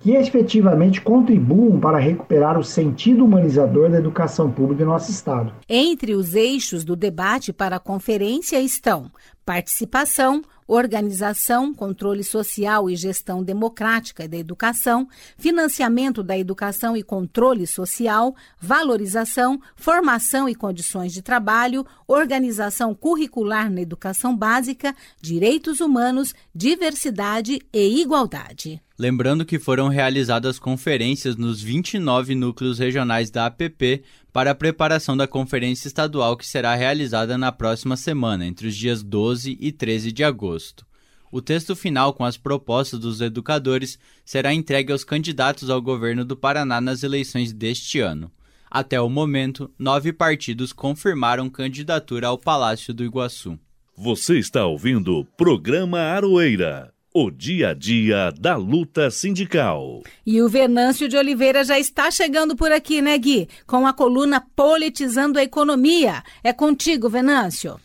[0.02, 5.54] que efetivamente contribuam para recuperar o sentido humanizador da educação pública em nosso Estado.
[5.70, 9.12] Entre os eixos do debate para a conferência estão
[9.46, 10.42] participação,
[10.72, 15.06] organização, controle social e gestão democrática da educação,
[15.38, 23.82] financiamento da educação e controle social, valorização, formação e condições de trabalho, organização curricular na
[23.82, 28.82] educação básica, direitos humanos, diversidade e igualdade.
[29.02, 35.28] Lembrando que foram realizadas conferências nos 29 núcleos regionais da APP para a preparação da
[35.28, 40.24] conferência estadual que será realizada na próxima semana, entre os dias 12 e 13 de
[40.24, 40.86] agosto.
[41.32, 46.38] O texto final com as propostas dos educadores será entregue aos candidatos ao governo do
[46.38, 48.32] Paraná nas eleições deste ano.
[48.70, 53.58] Até o momento, nove partidos confirmaram candidatura ao Palácio do Iguaçu.
[53.98, 60.02] Você está ouvindo o programa Aroeira, o dia a dia da luta sindical.
[60.26, 63.50] E o Venâncio de Oliveira já está chegando por aqui, né, Gui?
[63.68, 66.24] Com a coluna Politizando a Economia.
[66.44, 67.80] É contigo, Venâncio.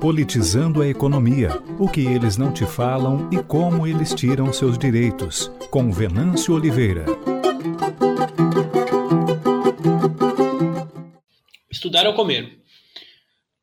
[0.00, 5.52] Politizando a economia, o que eles não te falam e como eles tiram seus direitos,
[5.70, 7.04] com Venâncio Oliveira.
[11.70, 12.60] Estudar ou comer?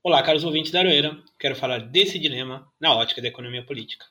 [0.03, 1.17] Olá, caros ouvintes da Aroeira.
[1.39, 4.05] Quero falar desse dilema na ótica da economia política.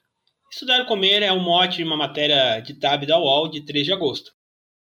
[0.51, 3.93] Estudar comer é o mote de uma matéria de TAB da UOL de 3 de
[3.93, 4.32] agosto.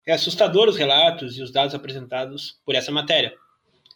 [0.08, 3.36] É assustador os relatos e os dados apresentados por essa matéria.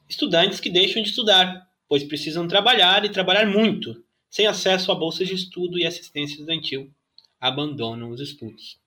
[0.10, 5.28] Estudantes que deixam de estudar, pois precisam trabalhar e trabalhar muito, sem acesso a bolsas
[5.28, 6.94] de estudo e assistência estudantil,
[7.40, 8.78] abandonam os estudos.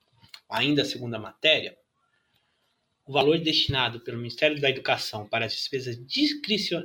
[0.49, 1.77] Ainda segundo a matéria,
[3.05, 5.99] o valor destinado pelo Ministério da Educação para as despesas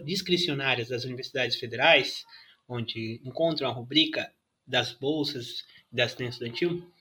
[0.04, 2.26] discricionárias das universidades federais,
[2.68, 4.32] onde encontram a rubrica
[4.66, 6.92] das bolsas da assistência estudantil,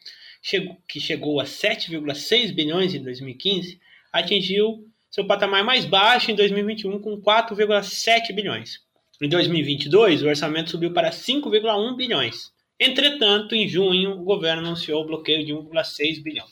[0.88, 3.80] que chegou a 7,6 bilhões em 2015,
[4.12, 8.80] atingiu seu patamar mais baixo em 2021 com 4,7 bilhões.
[9.20, 12.52] Em 2022, o orçamento subiu para 5,1 bilhões.
[12.78, 16.46] Entretanto, em junho, o governo anunciou o bloqueio de 1,6 bilhão.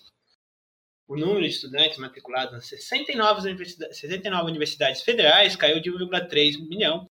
[1.06, 7.08] O número de estudantes matriculados nas 69 universidades, 69 universidades federais caiu de 1,3 milhão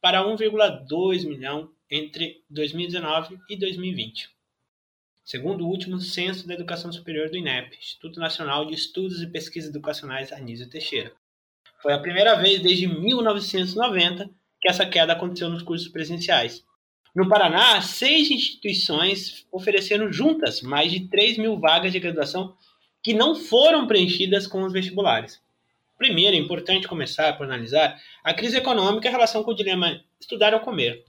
[0.00, 4.30] para 1,2 milhão entre 2019 e 2020.
[5.24, 9.70] Segundo o último censo da educação superior do INEP, Instituto Nacional de Estudos e Pesquisas
[9.70, 11.12] Educacionais Anísio Teixeira.
[11.80, 14.30] Foi a primeira vez desde 1990
[14.60, 16.64] que essa queda aconteceu nos cursos presenciais.
[17.14, 22.56] No Paraná, seis instituições ofereceram juntas mais de 3 mil vagas de graduação
[23.04, 25.38] que não foram preenchidas com os vestibulares.
[25.98, 30.54] Primeiro, é importante começar por analisar a crise econômica em relação com o dilema estudar
[30.54, 31.04] ou comer.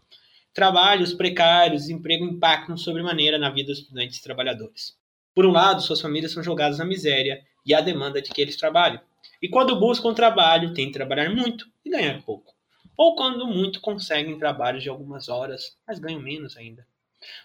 [0.53, 4.97] Trabalhos precários, emprego impactam sobremaneira na vida dos estudantes e trabalhadores.
[5.33, 8.57] Por um lado, suas famílias são jogadas na miséria e à demanda de que eles
[8.57, 8.99] trabalhem.
[9.41, 12.53] E quando buscam trabalho, têm que trabalhar muito e ganhar pouco.
[12.97, 16.85] Ou quando muito conseguem trabalhos de algumas horas, mas ganham menos ainda.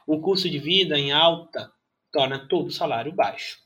[0.06, 1.72] O custo de vida em alta
[2.12, 3.58] torna todo o salário baixo.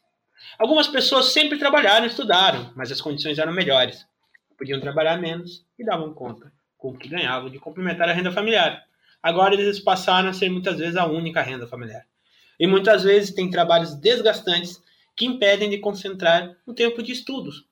[0.58, 4.06] Algumas pessoas sempre trabalharam e estudaram, mas as condições eram melhores.
[4.56, 8.84] Podiam trabalhar menos e davam conta, com o que ganhavam, de complementar a renda familiar.
[9.22, 12.04] Agora eles passaram a ser muitas vezes a única renda familiar.
[12.58, 14.80] E muitas vezes têm trabalhos desgastantes
[15.16, 17.64] que impedem de concentrar no tempo de estudos,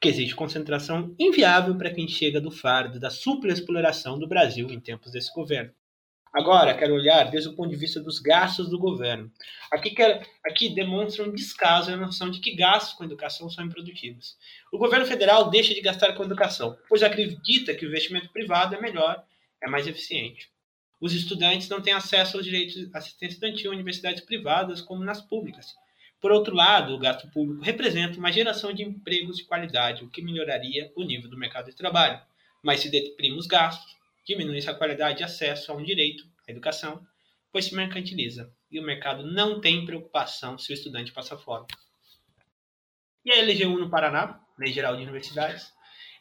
[0.00, 5.12] que exige concentração inviável para quem chega do fardo da superexploração do Brasil em tempos
[5.12, 5.72] desse governo.
[6.34, 9.30] Agora, quero olhar desde o ponto de vista dos gastos do governo.
[9.70, 9.94] Aqui,
[10.44, 14.36] aqui demonstra um descaso a noção de que gastos com educação são improdutivos.
[14.72, 18.80] O governo federal deixa de gastar com educação, pois acredita que o investimento privado é
[18.80, 19.24] melhor,
[19.62, 20.50] é mais eficiente.
[21.00, 25.20] Os estudantes não têm acesso aos direitos de assistência estudantil em universidades privadas como nas
[25.20, 25.72] públicas.
[26.20, 30.20] Por outro lado, o gasto público representa uma geração de empregos de qualidade, o que
[30.20, 32.20] melhoraria o nível do mercado de trabalho.
[32.60, 33.94] Mas se deprime os gastos,
[34.24, 37.04] diminui-se a qualidade de acesso a um direito, a educação,
[37.52, 41.66] pois se mercantiliza e o mercado não tem preocupação se o estudante passa fome.
[43.24, 45.72] E a LGU no Paraná, Lei Geral de Universidades,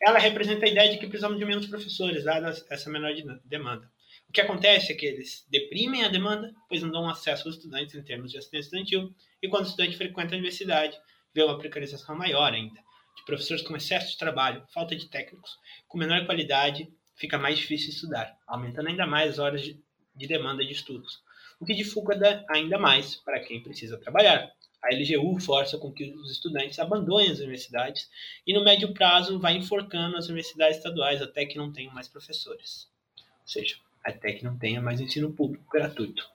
[0.02, 3.14] ela representa a ideia de que precisamos de menos professores, dada essa menor
[3.46, 3.92] demanda.
[4.30, 7.96] O que acontece é que eles deprimem a demanda, pois não dão acesso aos estudantes
[7.96, 10.98] em termos de assistência estudantil, e quando o estudante frequenta a universidade,
[11.34, 12.80] vê uma precarização maior ainda,
[13.16, 15.52] de professores com excesso de trabalho, falta de técnicos,
[15.88, 19.80] com menor qualidade fica mais difícil estudar, aumentando ainda mais as horas de,
[20.16, 21.22] de demanda de estudos,
[21.60, 24.52] o que dificulta ainda mais para quem precisa trabalhar.
[24.84, 28.10] A LGU força com que os estudantes abandonem as universidades
[28.46, 32.90] e, no médio prazo, vai enforcando as universidades estaduais até que não tenham mais professores.
[33.18, 36.30] Ou seja, até que não tenha mais ensino público gratuito.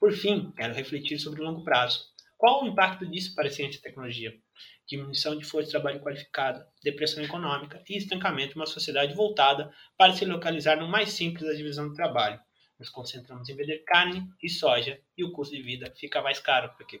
[0.00, 2.12] Por fim, quero refletir sobre o longo prazo.
[2.36, 4.36] Qual o impacto disso para a ciência e tecnologia?
[4.86, 10.12] Diminuição de força de trabalho qualificada, depressão econômica e estancamento de uma sociedade voltada para
[10.12, 12.40] se localizar no mais simples da divisão do trabalho.
[12.78, 16.74] Nos concentramos em vender carne e soja e o custo de vida fica mais caro,
[16.76, 17.00] porque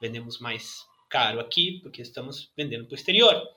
[0.00, 3.48] vendemos mais caro aqui, porque estamos vendendo para o exterior.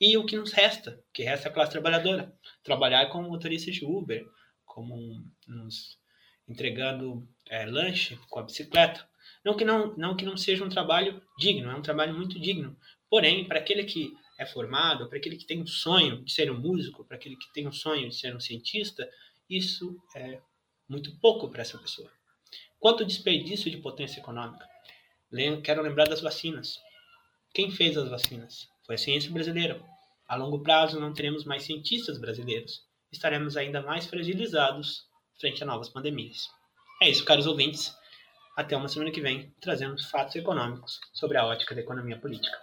[0.00, 1.02] E o que nos resta?
[1.12, 2.34] que resta é a classe trabalhadora.
[2.62, 4.26] Trabalhar como motorista de Uber,
[4.64, 5.98] como nos
[6.48, 9.08] entregando é, lanche com a bicicleta.
[9.44, 12.76] Não que não, não que não seja um trabalho digno, é um trabalho muito digno.
[13.10, 16.58] Porém, para aquele que é formado, para aquele que tem um sonho de ser um
[16.58, 19.08] músico, para aquele que tem um sonho de ser um cientista,
[19.48, 20.40] isso é
[20.88, 22.10] muito pouco para essa pessoa.
[22.78, 24.66] Quanto desperdício de potência econômica.
[25.64, 26.78] Quero lembrar das vacinas.
[27.54, 28.68] Quem fez as vacinas?
[28.84, 29.82] Foi a ciência brasileira.
[30.28, 32.80] A longo prazo não teremos mais cientistas brasileiros.
[33.10, 35.02] Estaremos ainda mais fragilizados
[35.38, 36.48] frente a novas pandemias.
[37.00, 37.94] É isso, caros ouvintes.
[38.56, 42.56] Até uma semana que vem, trazendo fatos econômicos sobre a ótica da economia política.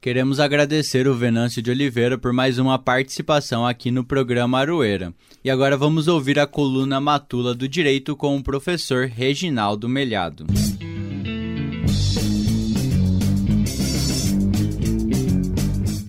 [0.00, 5.12] Queremos agradecer o Venâncio de Oliveira por mais uma participação aqui no programa Aroeira.
[5.44, 10.46] E agora vamos ouvir a coluna Matula do Direito com o professor Reginaldo Melhado.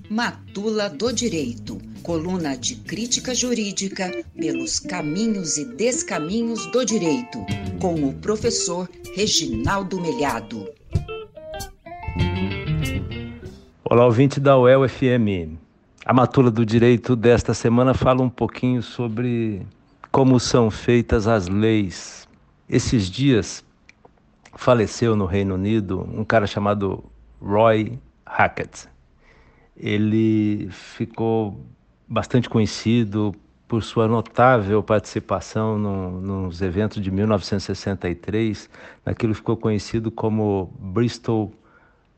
[0.09, 1.78] Matula do Direito,
[2.09, 7.37] coluna de crítica jurídica pelos caminhos e descaminhos do direito,
[7.79, 10.67] com o professor Reginaldo Melhado.
[13.85, 15.53] Olá, ouvinte da UEL FM.
[16.03, 19.61] A Matula do Direito desta semana fala um pouquinho sobre
[20.11, 22.27] como são feitas as leis.
[22.67, 23.63] Esses dias
[24.55, 27.03] faleceu no Reino Unido um cara chamado
[27.39, 28.89] Roy Hackett
[29.79, 31.65] ele ficou
[32.09, 33.35] bastante conhecido
[33.67, 38.67] por sua notável participação no, nos eventos de 1963,
[39.05, 41.53] naquilo ficou conhecido como Bristol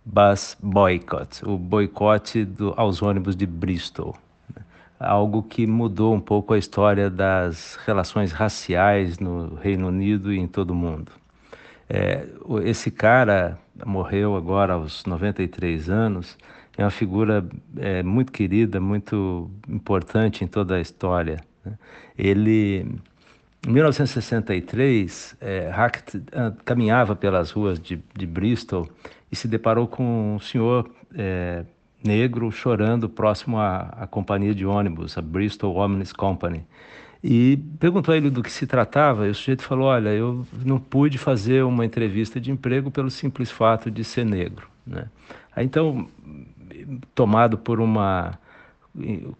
[0.06, 4.16] Bus Boycott, o boicote do, aos ônibus de Bristol.
[4.56, 4.64] Né?
[4.98, 10.48] Algo que mudou um pouco a história das relações raciais no Reino Unido e em
[10.48, 11.12] todo o mundo.
[11.90, 12.26] É,
[12.64, 16.38] esse cara morreu agora aos 93 anos
[16.78, 17.46] é uma figura
[17.78, 21.38] é, muito querida, muito importante em toda a história.
[21.66, 21.74] Né?
[22.18, 22.86] Ele,
[23.68, 28.90] em 1963, é, Hackett ah, caminhava pelas ruas de, de, Bristol
[29.32, 31.66] e se deparou com um senhor é,
[32.04, 36.66] negro chorando próximo à, à companhia de ônibus, a Bristol Omnibus Company.
[37.24, 40.80] E perguntou a ele do que se tratava, e o sujeito falou: Olha, eu não
[40.80, 44.68] pude fazer uma entrevista de emprego pelo simples fato de ser negro.
[44.88, 45.06] Né?
[45.56, 46.10] Aí, então,
[47.14, 48.38] tomado por uma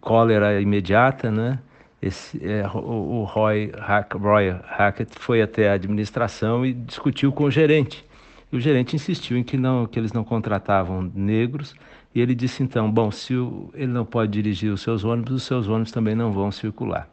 [0.00, 1.58] cólera imediata, né?
[2.00, 7.44] Esse, é, o, o Roy, Hack, Roy Hackett foi até a administração e discutiu com
[7.44, 8.04] o gerente.
[8.50, 11.74] E o gerente insistiu em que não, que eles não contratavam negros.
[12.14, 15.42] E ele disse então, bom, se o, ele não pode dirigir os seus ônibus, os
[15.44, 17.08] seus ônibus também não vão circular.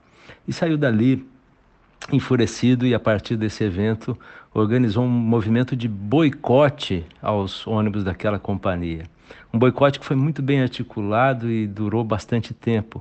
[0.47, 1.25] E saiu dali
[2.11, 4.17] enfurecido e a partir desse evento
[4.53, 9.03] organizou um movimento de boicote aos ônibus daquela companhia.
[9.53, 12.99] Um boicote que foi muito bem articulado e durou bastante tempo.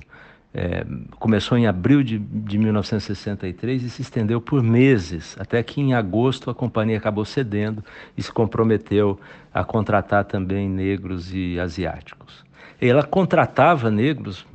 [0.51, 0.83] É,
[1.19, 6.49] começou em abril de, de 1963 e se estendeu por meses, até que em agosto
[6.49, 7.83] a companhia acabou cedendo
[8.17, 9.19] e se comprometeu
[9.53, 12.43] a contratar também negros e asiáticos.
[12.81, 14.45] Ela contratava negros,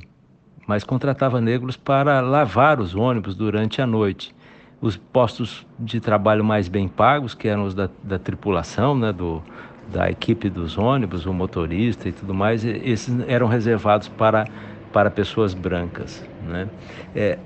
[0.67, 4.35] mas contratava negros para lavar os ônibus durante a noite.
[4.81, 9.43] Os postos de trabalho mais bem pagos, que eram os da, da tripulação, né, do,
[9.93, 14.47] da equipe dos ônibus, o motorista e tudo mais, esses eram reservados para,
[14.93, 16.25] para pessoas brancas.
[16.47, 16.69] Né?
[17.15, 17.39] É,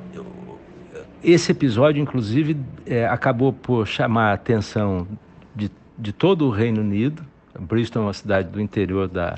[1.22, 5.07] esse episódio, inclusive, é, acabou por chamar a atenção
[5.55, 7.22] de, de todo o Reino Unido.
[7.59, 9.36] Bristol é uma cidade do interior da,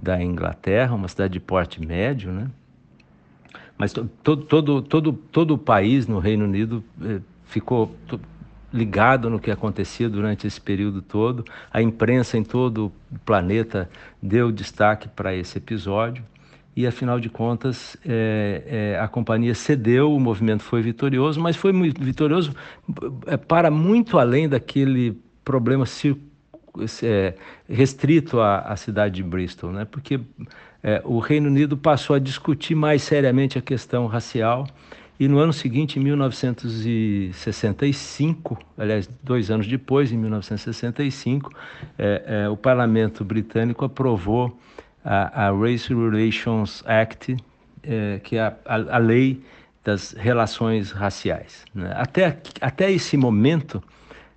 [0.00, 2.48] da Inglaterra, uma cidade de porte médio, né?
[3.78, 7.94] Mas todo, todo, todo, todo o país no Reino Unido eh, ficou
[8.76, 11.44] ligado no que acontecia durante esse período todo.
[11.72, 13.88] A imprensa em todo o planeta
[14.22, 16.22] deu destaque para esse episódio
[16.76, 21.72] e, afinal de contas, é, é, a companhia cedeu, o movimento foi vitorioso, mas foi
[21.72, 22.54] muito vitorioso
[23.26, 25.86] é, para muito além daquele problema
[27.02, 27.34] é,
[27.66, 29.86] restrito à, à, cidade de Bristol, né?
[29.90, 30.20] porque
[30.82, 34.66] é, o Reino Unido passou a discutir mais seriamente a questão racial
[35.18, 41.50] e no ano seguinte, em 1965, aliás, dois anos depois, em 1965,
[41.98, 44.58] é, é, o parlamento britânico aprovou
[45.02, 47.34] a, a Race Relations Act,
[47.82, 49.42] é, que é a, a, lei
[49.82, 51.64] das relações raciais.
[51.74, 51.90] Né?
[51.96, 53.82] Até, até esse momento,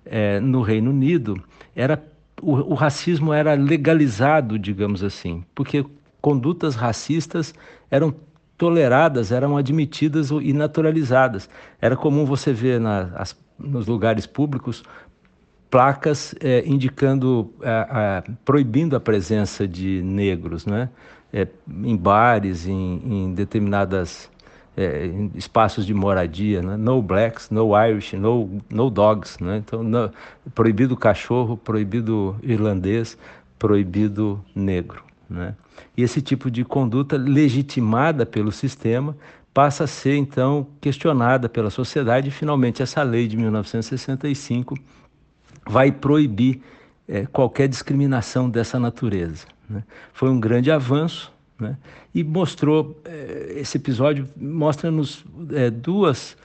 [0.06, 1.38] é, no Reino Unido,
[1.76, 2.02] era,
[2.40, 5.84] o, o racismo era legalizado, digamos assim, porque
[6.22, 7.54] condutas racistas
[7.90, 8.14] eram
[8.60, 11.48] toleradas, eram admitidas e naturalizadas.
[11.80, 14.84] Era comum você ver na, as, nos lugares públicos
[15.70, 20.90] placas é, indicando, é, é, proibindo a presença de negros, né?
[21.82, 24.28] em bares, em, em determinadas
[24.76, 26.76] em espaços de moradia, né?
[26.76, 29.56] no blacks, no Irish, no, no dogs, né?
[29.56, 30.10] então no,
[30.54, 33.16] proibido cachorro, proibido irlandês,
[33.58, 35.02] proibido negro.
[35.30, 35.54] Né?
[35.96, 39.16] E esse tipo de conduta legitimada pelo sistema
[39.52, 44.78] passa a ser então questionada pela sociedade e finalmente essa lei de 1965
[45.66, 46.62] vai proibir
[47.08, 49.46] é, qualquer discriminação dessa natureza.
[49.68, 49.82] Né?
[50.12, 51.76] Foi um grande avanço né?
[52.14, 56.36] e mostrou é, esse episódio mostra-nos é, duas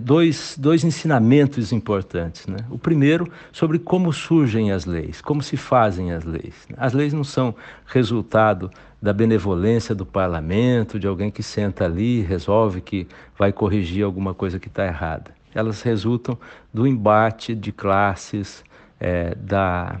[0.00, 2.46] dois, dois ensinamentos importantes.
[2.46, 2.58] Né?
[2.70, 6.54] O primeiro, sobre como surgem as leis, como se fazem as leis.
[6.76, 7.54] As leis não são
[7.86, 14.04] resultado da benevolência do parlamento, de alguém que senta ali e resolve que vai corrigir
[14.04, 15.32] alguma coisa que está errada.
[15.54, 16.38] Elas resultam
[16.72, 18.64] do embate de classes,
[18.98, 20.00] é, da,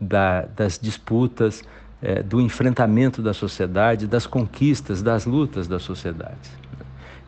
[0.00, 1.64] da, das disputas,
[2.00, 6.61] é, do enfrentamento da sociedade, das conquistas, das lutas da sociedade.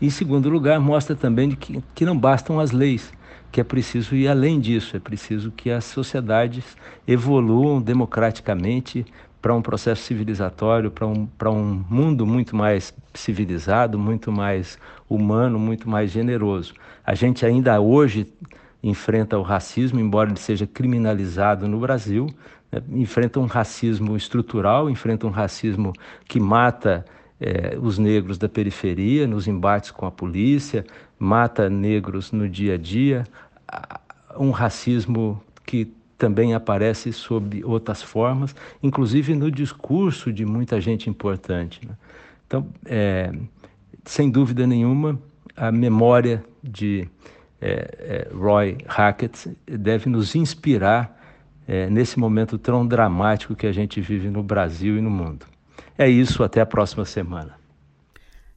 [0.00, 3.12] Em segundo lugar, mostra também que, que não bastam as leis,
[3.50, 6.76] que é preciso ir além disso, é preciso que as sociedades
[7.06, 9.06] evoluam democraticamente
[9.40, 14.78] para um processo civilizatório, para um, um mundo muito mais civilizado, muito mais
[15.08, 16.74] humano, muito mais generoso.
[17.04, 18.26] A gente ainda hoje
[18.82, 22.26] enfrenta o racismo, embora ele seja criminalizado no Brasil,
[22.72, 22.82] né?
[22.90, 25.92] enfrenta um racismo estrutural, enfrenta um racismo
[26.26, 27.04] que mata
[27.44, 30.82] é, os negros da periferia, nos embates com a polícia,
[31.18, 33.24] mata negros no dia a dia,
[34.38, 41.86] um racismo que também aparece sob outras formas, inclusive no discurso de muita gente importante.
[41.86, 41.94] Né?
[42.46, 43.30] Então, é,
[44.06, 45.20] sem dúvida nenhuma,
[45.54, 47.06] a memória de
[47.60, 51.20] é, Roy Hackett deve nos inspirar
[51.90, 55.46] nesse momento tão dramático que a gente vive no Brasil e no mundo.
[55.96, 57.64] É isso, até a próxima semana.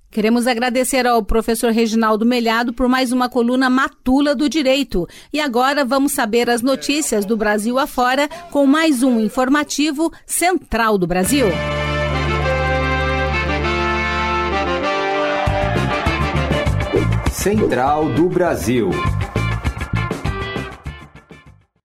[0.10, 5.08] Queremos agradecer ao professor Reginaldo Melhado por mais uma coluna Matula do Direito.
[5.32, 11.06] E agora vamos saber as notícias do Brasil afora com mais um informativo Central do
[11.06, 11.48] Brasil.
[17.32, 18.90] Central do Brasil.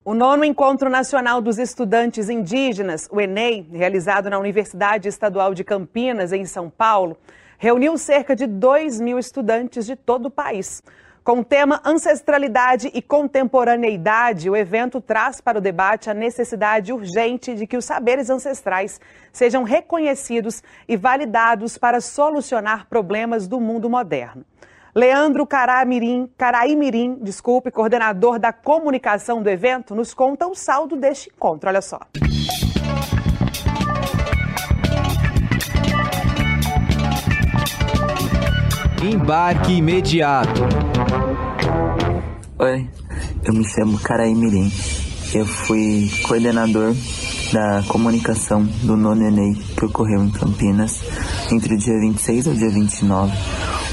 [0.05, 6.33] O nono Encontro Nacional dos Estudantes Indígenas, o ENEI, realizado na Universidade Estadual de Campinas,
[6.33, 7.17] em São Paulo,
[7.57, 10.83] reuniu cerca de 2 mil estudantes de todo o país.
[11.23, 17.55] Com o tema Ancestralidade e Contemporaneidade, o evento traz para o debate a necessidade urgente
[17.55, 19.01] de que os saberes ancestrais
[19.33, 24.45] sejam reconhecidos e validados para solucionar problemas do mundo moderno.
[24.95, 31.71] Leandro Caraimirim, Caraimirim, desculpe, coordenador da comunicação do evento, nos conta o saldo deste encontro.
[31.71, 31.99] Olha só.
[39.03, 40.61] Embarque imediato.
[42.59, 42.91] Oi,
[43.45, 44.71] eu me chamo Caraimirim.
[45.35, 46.93] Eu fui coordenador
[47.53, 51.03] da comunicação do nono Enem que ocorreu em Campinas
[51.51, 53.33] entre o dia 26 e o dia 29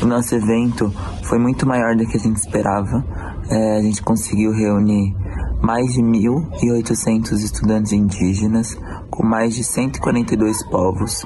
[0.01, 0.93] o nosso evento
[1.23, 3.03] foi muito maior do que a gente esperava.
[3.49, 5.13] É, a gente conseguiu reunir
[5.61, 8.77] mais de 1.800 estudantes indígenas
[9.09, 11.25] com mais de 142 povos.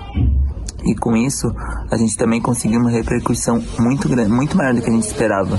[0.86, 1.54] E com isso,
[1.90, 5.58] a gente também conseguiu uma repercussão muito grande, muito maior do que a gente esperava.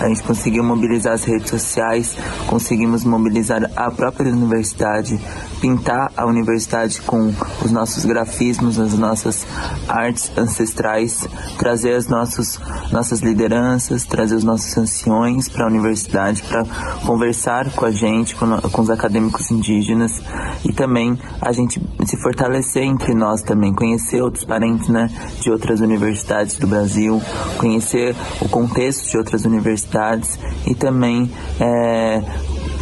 [0.00, 2.16] A gente conseguiu mobilizar as redes sociais,
[2.48, 5.20] conseguimos mobilizar a própria universidade,
[5.60, 7.32] pintar a universidade com
[7.64, 9.46] os nossos grafismos, as nossas
[9.88, 12.60] artes ancestrais, trazer as nossos,
[12.90, 16.64] nossas lideranças, trazer os nossos anciões para a universidade para
[17.06, 20.20] conversar com a gente, com, com os acadêmicos indígenas
[20.64, 25.10] e também a gente se fortalecer entre nós também, conhecer outros parentes né,
[25.40, 27.20] de outras universidades do Brasil,
[27.58, 32.22] conhecer o contexto de outras universidades e também é,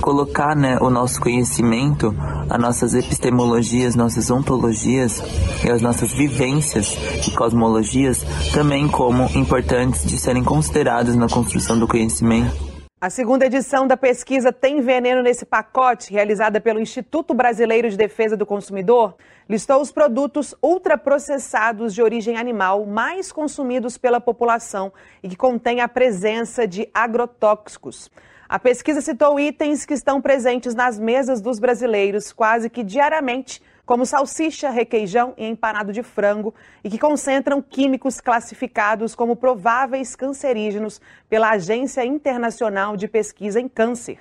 [0.01, 2.15] colocar né, o nosso conhecimento,
[2.51, 5.23] as nossas epistemologias, nossas ontologias
[5.65, 11.87] e as nossas vivências e cosmologias também como importantes de serem consideradas na construção do
[11.87, 12.72] conhecimento.
[13.03, 18.37] A segunda edição da pesquisa Tem Veneno nesse Pacote, realizada pelo Instituto Brasileiro de Defesa
[18.37, 19.17] do Consumidor,
[19.49, 25.89] listou os produtos ultraprocessados de origem animal mais consumidos pela população e que contêm a
[25.89, 28.09] presença de agrotóxicos.
[28.49, 34.07] A pesquisa citou itens que estão presentes nas mesas dos brasileiros quase que diariamente, como
[34.07, 36.55] salsicha, requeijão e empanado de frango,
[36.85, 44.19] e que concentram químicos classificados como prováveis cancerígenos pela Agência Internacional de Pesquisa em Câncer.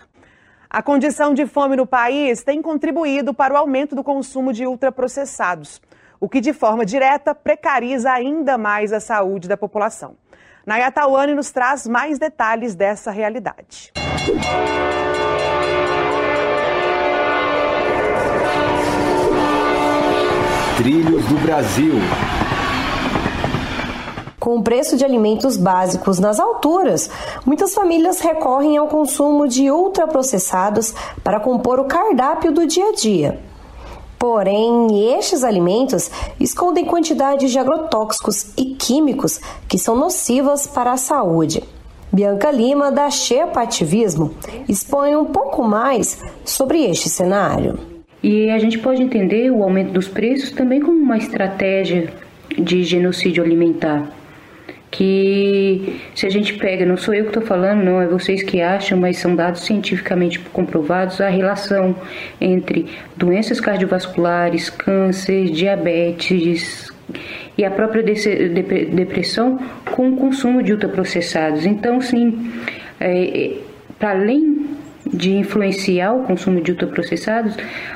[0.70, 5.82] A condição de fome no país tem contribuído para o aumento do consumo de ultraprocessados,
[6.20, 10.16] o que de forma direta precariza ainda mais a saúde da população.
[10.66, 13.92] Nayatawane nos traz mais detalhes dessa realidade.
[20.82, 21.94] Trilhos do Brasil.
[24.40, 27.08] Com o preço de alimentos básicos nas alturas,
[27.46, 33.40] muitas famílias recorrem ao consumo de ultraprocessados para compor o cardápio do dia a dia.
[34.18, 36.10] Porém, estes alimentos
[36.40, 41.64] escondem quantidades de agrotóxicos e químicos que são nocivas para a saúde.
[42.12, 44.34] Bianca Lima, da Xepa Ativismo,
[44.68, 47.91] expõe um pouco mais sobre este cenário.
[48.24, 52.10] E a gente pode entender o aumento dos preços também como uma estratégia
[52.58, 54.10] de genocídio alimentar.
[54.92, 58.62] Que se a gente pega, não sou eu que estou falando, não é vocês que
[58.62, 61.96] acham, mas são dados cientificamente comprovados a relação
[62.42, 66.92] entre doenças cardiovasculares, câncer, diabetes,
[67.58, 69.60] e a própria depressão
[69.92, 71.66] com o consumo de ultraprocessados.
[71.66, 72.52] Então, sim,
[73.00, 73.58] é, é,
[73.98, 74.61] para além
[75.14, 77.56] de influenciar o consumo de ultraprocessados,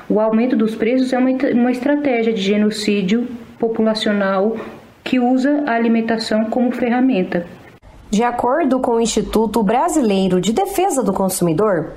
[0.10, 4.58] o aumento dos preços é uma, uma estratégia de genocídio populacional
[5.04, 7.46] que usa a alimentação como ferramenta.
[8.10, 11.94] De acordo com o Instituto Brasileiro de Defesa do Consumidor,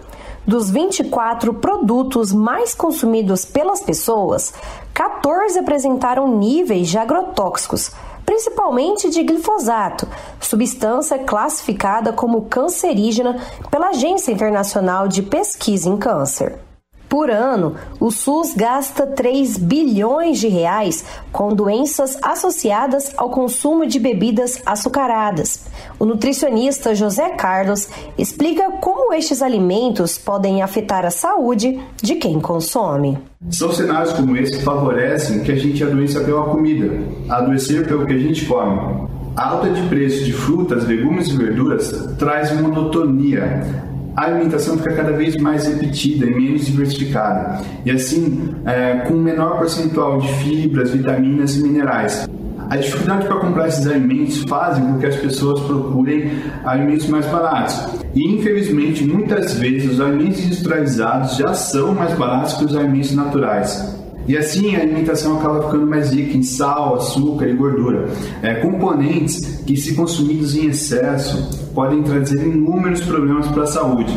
[0.46, 4.54] dos 24 produtos mais consumidos pelas pessoas,
[4.94, 7.92] 14 apresentaram níveis de agrotóxicos,
[8.28, 10.06] principalmente de glifosato,
[10.38, 16.67] substância classificada como cancerígena pela Agência Internacional de Pesquisa em Câncer.
[17.08, 23.98] Por ano, o SUS gasta 3 bilhões de reais com doenças associadas ao consumo de
[23.98, 25.66] bebidas açucaradas.
[25.98, 27.88] O nutricionista José Carlos
[28.18, 33.16] explica como estes alimentos podem afetar a saúde de quem consome.
[33.50, 36.90] São cenários como esse que favorecem que a gente adoeça pela comida,
[37.28, 39.08] adoecer pelo que a gente come.
[39.34, 43.87] A alta de preço de frutas, legumes e verduras traz monotonia,
[44.18, 49.22] a alimentação fica cada vez mais repetida e menos diversificada, e assim é, com um
[49.22, 52.28] menor percentual de fibras, vitaminas e minerais.
[52.68, 56.32] A dificuldade para comprar esses alimentos fazem com que as pessoas procurem
[56.64, 57.80] alimentos mais baratos.
[58.12, 63.97] E infelizmente, muitas vezes os alimentos industrializados já são mais baratos que os alimentos naturais.
[64.28, 68.10] E assim a alimentação acaba ficando mais rica em sal, açúcar e gordura.
[68.42, 74.12] É, componentes que, se consumidos em excesso, podem trazer inúmeros problemas para a saúde.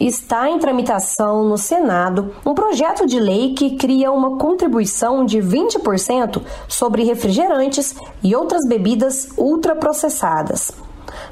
[0.00, 6.42] Está em tramitação no Senado um projeto de lei que cria uma contribuição de 20%
[6.66, 7.94] sobre refrigerantes
[8.24, 10.72] e outras bebidas ultraprocessadas.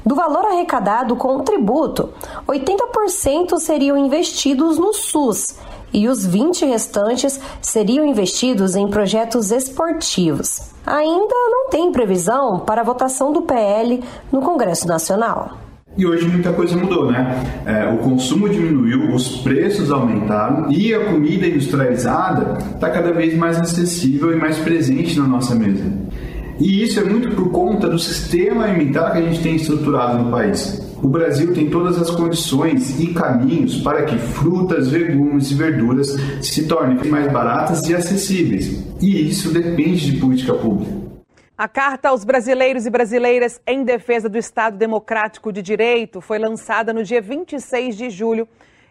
[0.05, 2.09] Do valor arrecadado com o tributo,
[2.47, 5.57] 80% seriam investidos no SUS
[5.93, 10.71] e os 20 restantes seriam investidos em projetos esportivos.
[10.85, 15.57] Ainda não tem previsão para a votação do PL no Congresso Nacional.
[15.95, 17.61] E hoje muita coisa mudou, né?
[17.65, 23.59] É, o consumo diminuiu, os preços aumentaram e a comida industrializada está cada vez mais
[23.59, 25.83] acessível e mais presente na nossa mesa.
[26.59, 30.31] E isso é muito por conta do sistema alimentar que a gente tem estruturado no
[30.31, 30.92] país.
[31.03, 36.65] O Brasil tem todas as condições e caminhos para que frutas, legumes e verduras se
[36.65, 38.81] tornem mais baratas e acessíveis.
[39.01, 40.93] E isso depende de política pública.
[41.57, 46.93] A carta aos brasileiros e brasileiras em defesa do Estado Democrático de Direito foi lançada
[46.93, 48.47] no dia 26 de julho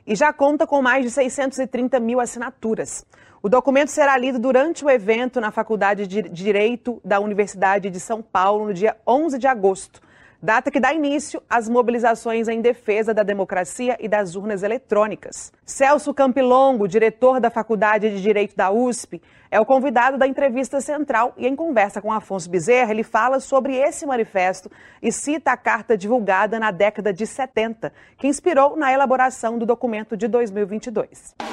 [0.06, 3.06] e já conta com mais de 630 mil assinaturas.
[3.42, 8.20] O documento será lido durante o evento na Faculdade de Direito da Universidade de São
[8.20, 10.01] Paulo no dia 11 de agosto
[10.42, 15.52] data que dá início às mobilizações em defesa da democracia e das urnas eletrônicas.
[15.64, 21.32] Celso Campilongo, diretor da Faculdade de Direito da USP, é o convidado da entrevista central
[21.36, 24.68] e, em conversa com Afonso Bezerra, ele fala sobre esse manifesto
[25.00, 30.16] e cita a carta divulgada na década de 70, que inspirou na elaboração do documento
[30.16, 31.51] de 2022.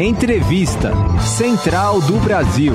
[0.00, 0.92] Entrevista
[1.36, 2.72] Central do Brasil.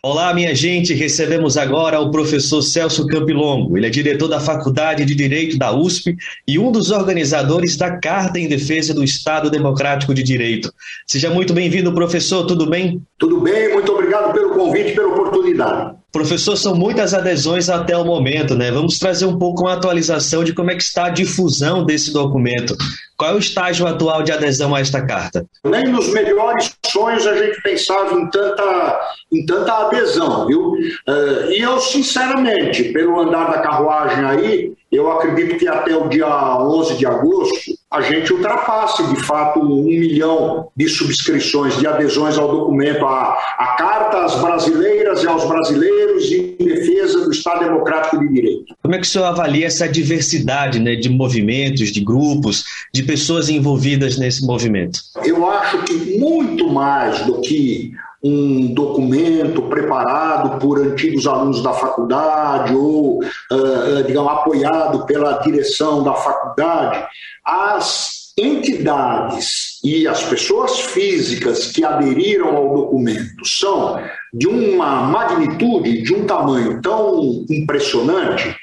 [0.00, 0.94] Olá, minha gente.
[0.94, 3.76] Recebemos agora o professor Celso Campilongo.
[3.76, 8.38] Ele é diretor da Faculdade de Direito da USP e um dos organizadores da Carta
[8.38, 10.72] em Defesa do Estado Democrático de Direito.
[11.04, 12.46] Seja muito bem-vindo, professor.
[12.46, 13.02] Tudo bem?
[13.18, 13.74] Tudo bem.
[13.74, 15.96] Muito obrigado pelo convite e pela oportunidade.
[16.12, 18.70] Professor, são muitas adesões até o momento, né?
[18.70, 22.76] Vamos trazer um pouco uma atualização de como é que está a difusão desse documento.
[23.18, 25.44] Qual é o estágio atual de adesão a esta carta?
[25.64, 29.00] Nem nos melhores sonhos a gente pensava em tanta,
[29.32, 30.70] em tanta adesão, viu?
[30.70, 36.28] Uh, e eu, sinceramente, pelo andar da carruagem aí, eu acredito que até o dia
[36.60, 42.50] 11 de agosto a gente ultrapasse, de fato, um milhão de subscrições, de adesões ao
[42.50, 48.28] documento, a, a Carta às Brasileiras e aos Brasileiros em defesa do Estado Democrático de
[48.28, 48.74] Direito.
[48.82, 53.48] Como é que o senhor avalia essa diversidade né, de movimentos, de grupos, de pessoas
[53.48, 55.00] envolvidas nesse movimento?
[55.24, 62.74] Eu acho que muito mais do que um documento preparado por antigos alunos da faculdade
[62.74, 67.06] ou, uh, digamos, apoiado pela direção da faculdade,
[67.44, 74.00] as entidades e as pessoas físicas que aderiram ao documento são
[74.32, 78.56] de uma magnitude, de um tamanho tão impressionante,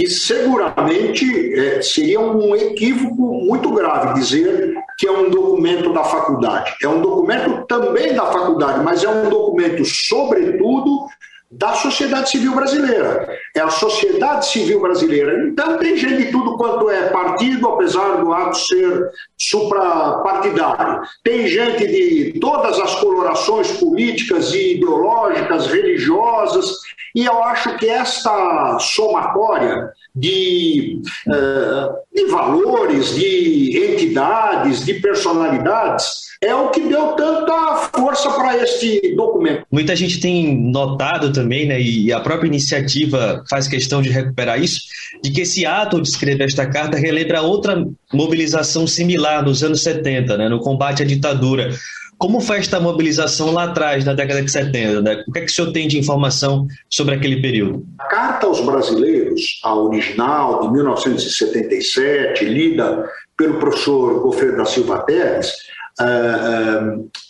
[0.00, 6.74] que seguramente é, seria um equívoco muito grave dizer que é um documento da faculdade.
[6.82, 11.06] É um documento também da faculdade, mas é um documento, sobretudo,
[11.50, 13.28] da sociedade civil brasileira.
[13.56, 15.36] É a sociedade civil brasileira.
[15.48, 21.02] Então, tem gente de tudo quanto é partido, apesar do ato ser suprapartidário.
[21.24, 26.76] Tem gente de todas as colorações políticas e ideológicas, religiosas,
[27.14, 36.54] e eu acho que esta somatória de, uh, de valores, de entidades, de personalidades, é
[36.54, 39.66] o que deu tanta força para este documento.
[39.70, 44.80] Muita gente tem notado também, né, e a própria iniciativa faz questão de recuperar isso,
[45.22, 47.82] de que esse ato de escrever esta carta relembra outra
[48.12, 51.70] mobilização similar nos anos 70, né, no combate à ditadura.
[52.18, 55.00] Como foi esta mobilização lá atrás, na década de 70?
[55.00, 55.24] Né?
[55.26, 57.86] O que é que o senhor tem de informação sobre aquele período?
[57.98, 65.50] A Carta aos Brasileiros, a original de 1977, lida pelo professor Gofredo da Silva Teres,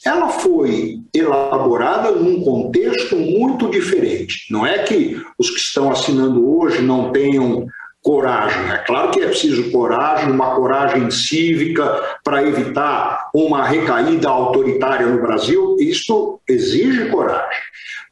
[0.05, 4.47] ela foi elaborada num contexto muito diferente.
[4.51, 7.67] Não é que os que estão assinando hoje não tenham
[8.03, 8.71] coragem.
[8.71, 15.21] É claro que é preciso coragem, uma coragem cívica para evitar uma recaída autoritária no
[15.21, 15.77] Brasil.
[15.79, 17.61] Isto exige coragem.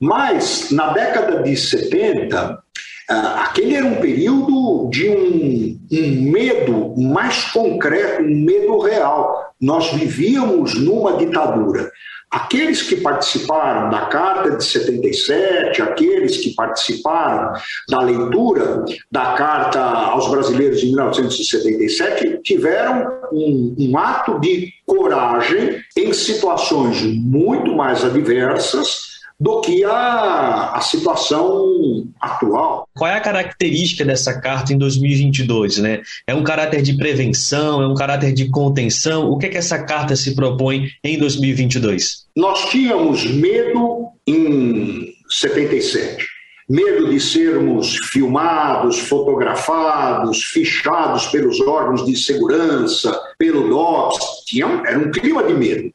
[0.00, 2.62] Mas, na década de 70,
[3.11, 9.47] ah, aquele era um período de um, um, medo mais concreto, um medo real.
[9.61, 11.90] Nós vivíamos numa ditadura.
[12.30, 17.54] Aqueles que participaram da Carta de 77, aqueles que participaram
[17.88, 26.12] da leitura da Carta aos Brasileiros de 1977, tiveram um, um ato de coragem em
[26.12, 32.89] situações muito mais adversas do que a, a situação atual.
[32.95, 35.78] Qual é a característica dessa carta em 2022?
[35.78, 36.03] Né?
[36.26, 39.30] É um caráter de prevenção, é um caráter de contenção?
[39.30, 42.26] O que é que essa carta se propõe em 2022?
[42.36, 53.18] Nós tínhamos medo em 77 medo de sermos filmados, fotografados, fichados pelos órgãos de segurança,
[53.39, 54.45] pelo DOPS.
[54.45, 55.91] Tinha, era um clima de medo.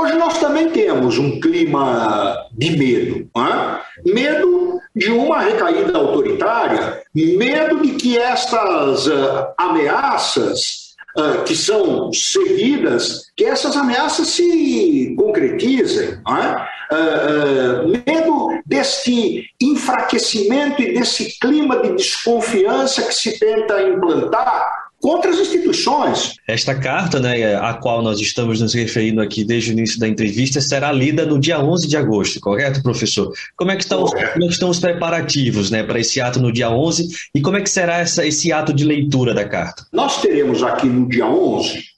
[0.00, 3.28] Hoje nós também temos um clima de medo.
[3.36, 4.12] É?
[4.12, 13.32] Medo de uma recaída autoritária, medo de que estas uh, ameaças uh, que são seguidas,
[13.36, 16.10] que essas ameaças se concretizem.
[16.10, 16.94] É?
[16.94, 25.38] Uh, medo deste enfraquecimento e desse clima de desconfiança que se tenta implantar contra as
[25.38, 26.34] instituições.
[26.46, 30.60] Esta carta, né, a qual nós estamos nos referindo aqui desde o início da entrevista,
[30.60, 33.32] será lida no dia 11 de agosto, correto, professor?
[33.56, 36.40] Como é que estão, os, como é que estão os preparativos né, para esse ato
[36.40, 39.86] no dia 11 e como é que será essa, esse ato de leitura da carta?
[39.92, 41.88] Nós teremos aqui no dia 11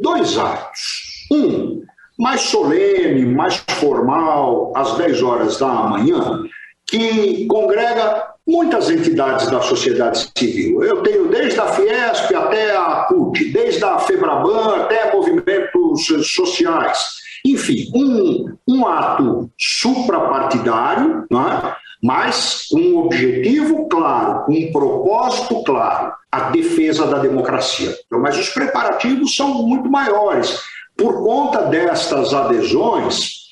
[0.00, 1.26] dois atos.
[1.30, 1.82] Um,
[2.18, 6.42] mais solene, mais formal, às 10 horas da manhã,
[6.86, 10.82] que congrega muitas entidades da sociedade civil.
[10.82, 17.22] Eu tenho desde a Fiesp até a CUT, desde a FEBRABAN até movimentos sociais.
[17.44, 21.76] Enfim, um, um ato suprapartidário, é?
[22.02, 27.94] mas com um objetivo claro, com um propósito claro, a defesa da democracia.
[28.10, 30.60] Mas os preparativos são muito maiores.
[30.96, 33.42] Por conta destas adesões,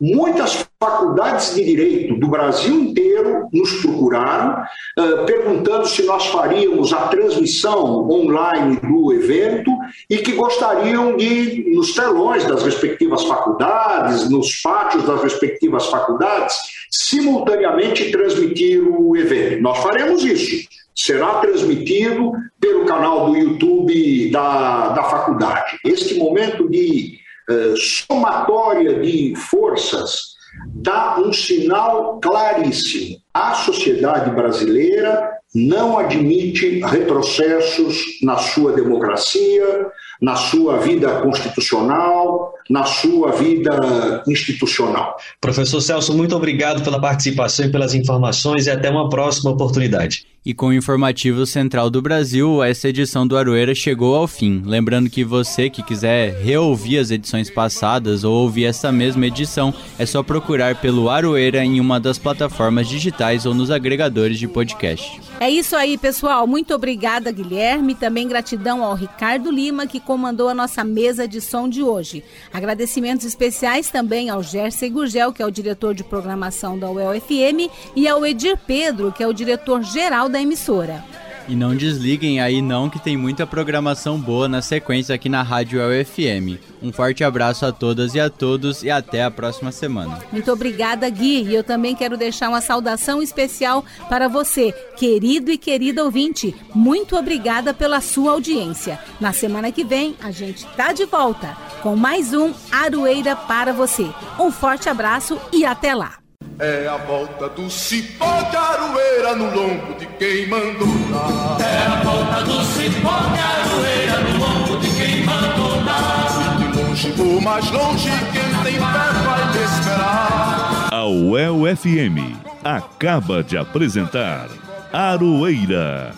[0.00, 4.64] Muitas faculdades de direito do Brasil inteiro nos procuraram,
[4.98, 9.70] uh, perguntando se nós faríamos a transmissão online do evento
[10.08, 16.56] e que gostariam de, nos telões das respectivas faculdades, nos pátios das respectivas faculdades,
[16.90, 19.62] simultaneamente transmitir o evento.
[19.62, 20.66] Nós faremos isso.
[20.94, 25.78] Será transmitido pelo canal do YouTube da, da faculdade.
[25.84, 27.18] Este momento de
[27.48, 33.16] eh, somatória de forças dá um sinal claríssimo.
[33.32, 39.86] A sociedade brasileira não admite retrocessos na sua democracia,
[40.20, 45.16] na sua vida constitucional, na sua vida institucional.
[45.40, 50.24] Professor Celso, muito obrigado pela participação e pelas informações e até uma próxima oportunidade.
[50.42, 54.62] E com o informativo Central do Brasil, essa edição do Aroeira chegou ao fim.
[54.64, 60.06] Lembrando que você que quiser reouvir as edições passadas ou ouvir essa mesma edição, é
[60.06, 65.20] só procurar pelo Aroeira em uma das plataformas digitais ou nos agregadores de podcast.
[65.38, 66.46] É isso aí, pessoal.
[66.46, 67.94] Muito obrigada, Guilherme.
[67.94, 72.24] Também gratidão ao Ricardo Lima, que comandou a nossa mesa de som de hoje.
[72.50, 78.08] Agradecimentos especiais também ao Gerson Gurgel, que é o diretor de programação da UEL-FM, e
[78.08, 81.04] ao Edir Pedro, que é o diretor-geral da emissora.
[81.50, 85.80] E não desliguem aí não que tem muita programação boa na sequência aqui na Rádio
[85.80, 86.60] UFM.
[86.80, 90.20] Um forte abraço a todas e a todos e até a próxima semana.
[90.30, 91.42] Muito obrigada, Gui.
[91.42, 96.54] E eu também quero deixar uma saudação especial para você, querido e querida ouvinte.
[96.72, 99.00] Muito obrigada pela sua audiência.
[99.20, 104.06] Na semana que vem, a gente tá de volta com mais um Aroeira para você.
[104.38, 106.19] Um forte abraço e até lá.
[106.62, 111.56] É a volta do cipó de aroeira no lombo de quem mandou dar.
[111.58, 116.28] É a volta do cipó de aroeira no lombo de quem mandou dar.
[116.28, 120.88] Se de longe ou mais longe, quem tem fé vai te esperar.
[120.92, 124.48] A UEL FM acaba de apresentar
[124.92, 126.14] Aroeira,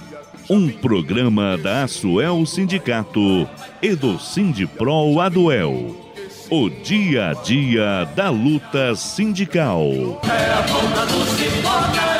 [0.50, 3.48] um programa da Asuel Sindicato
[3.80, 6.11] e do Sindipro Aduel.
[6.54, 10.20] O dia a dia da luta sindical.
[10.22, 12.11] É a volta do cipó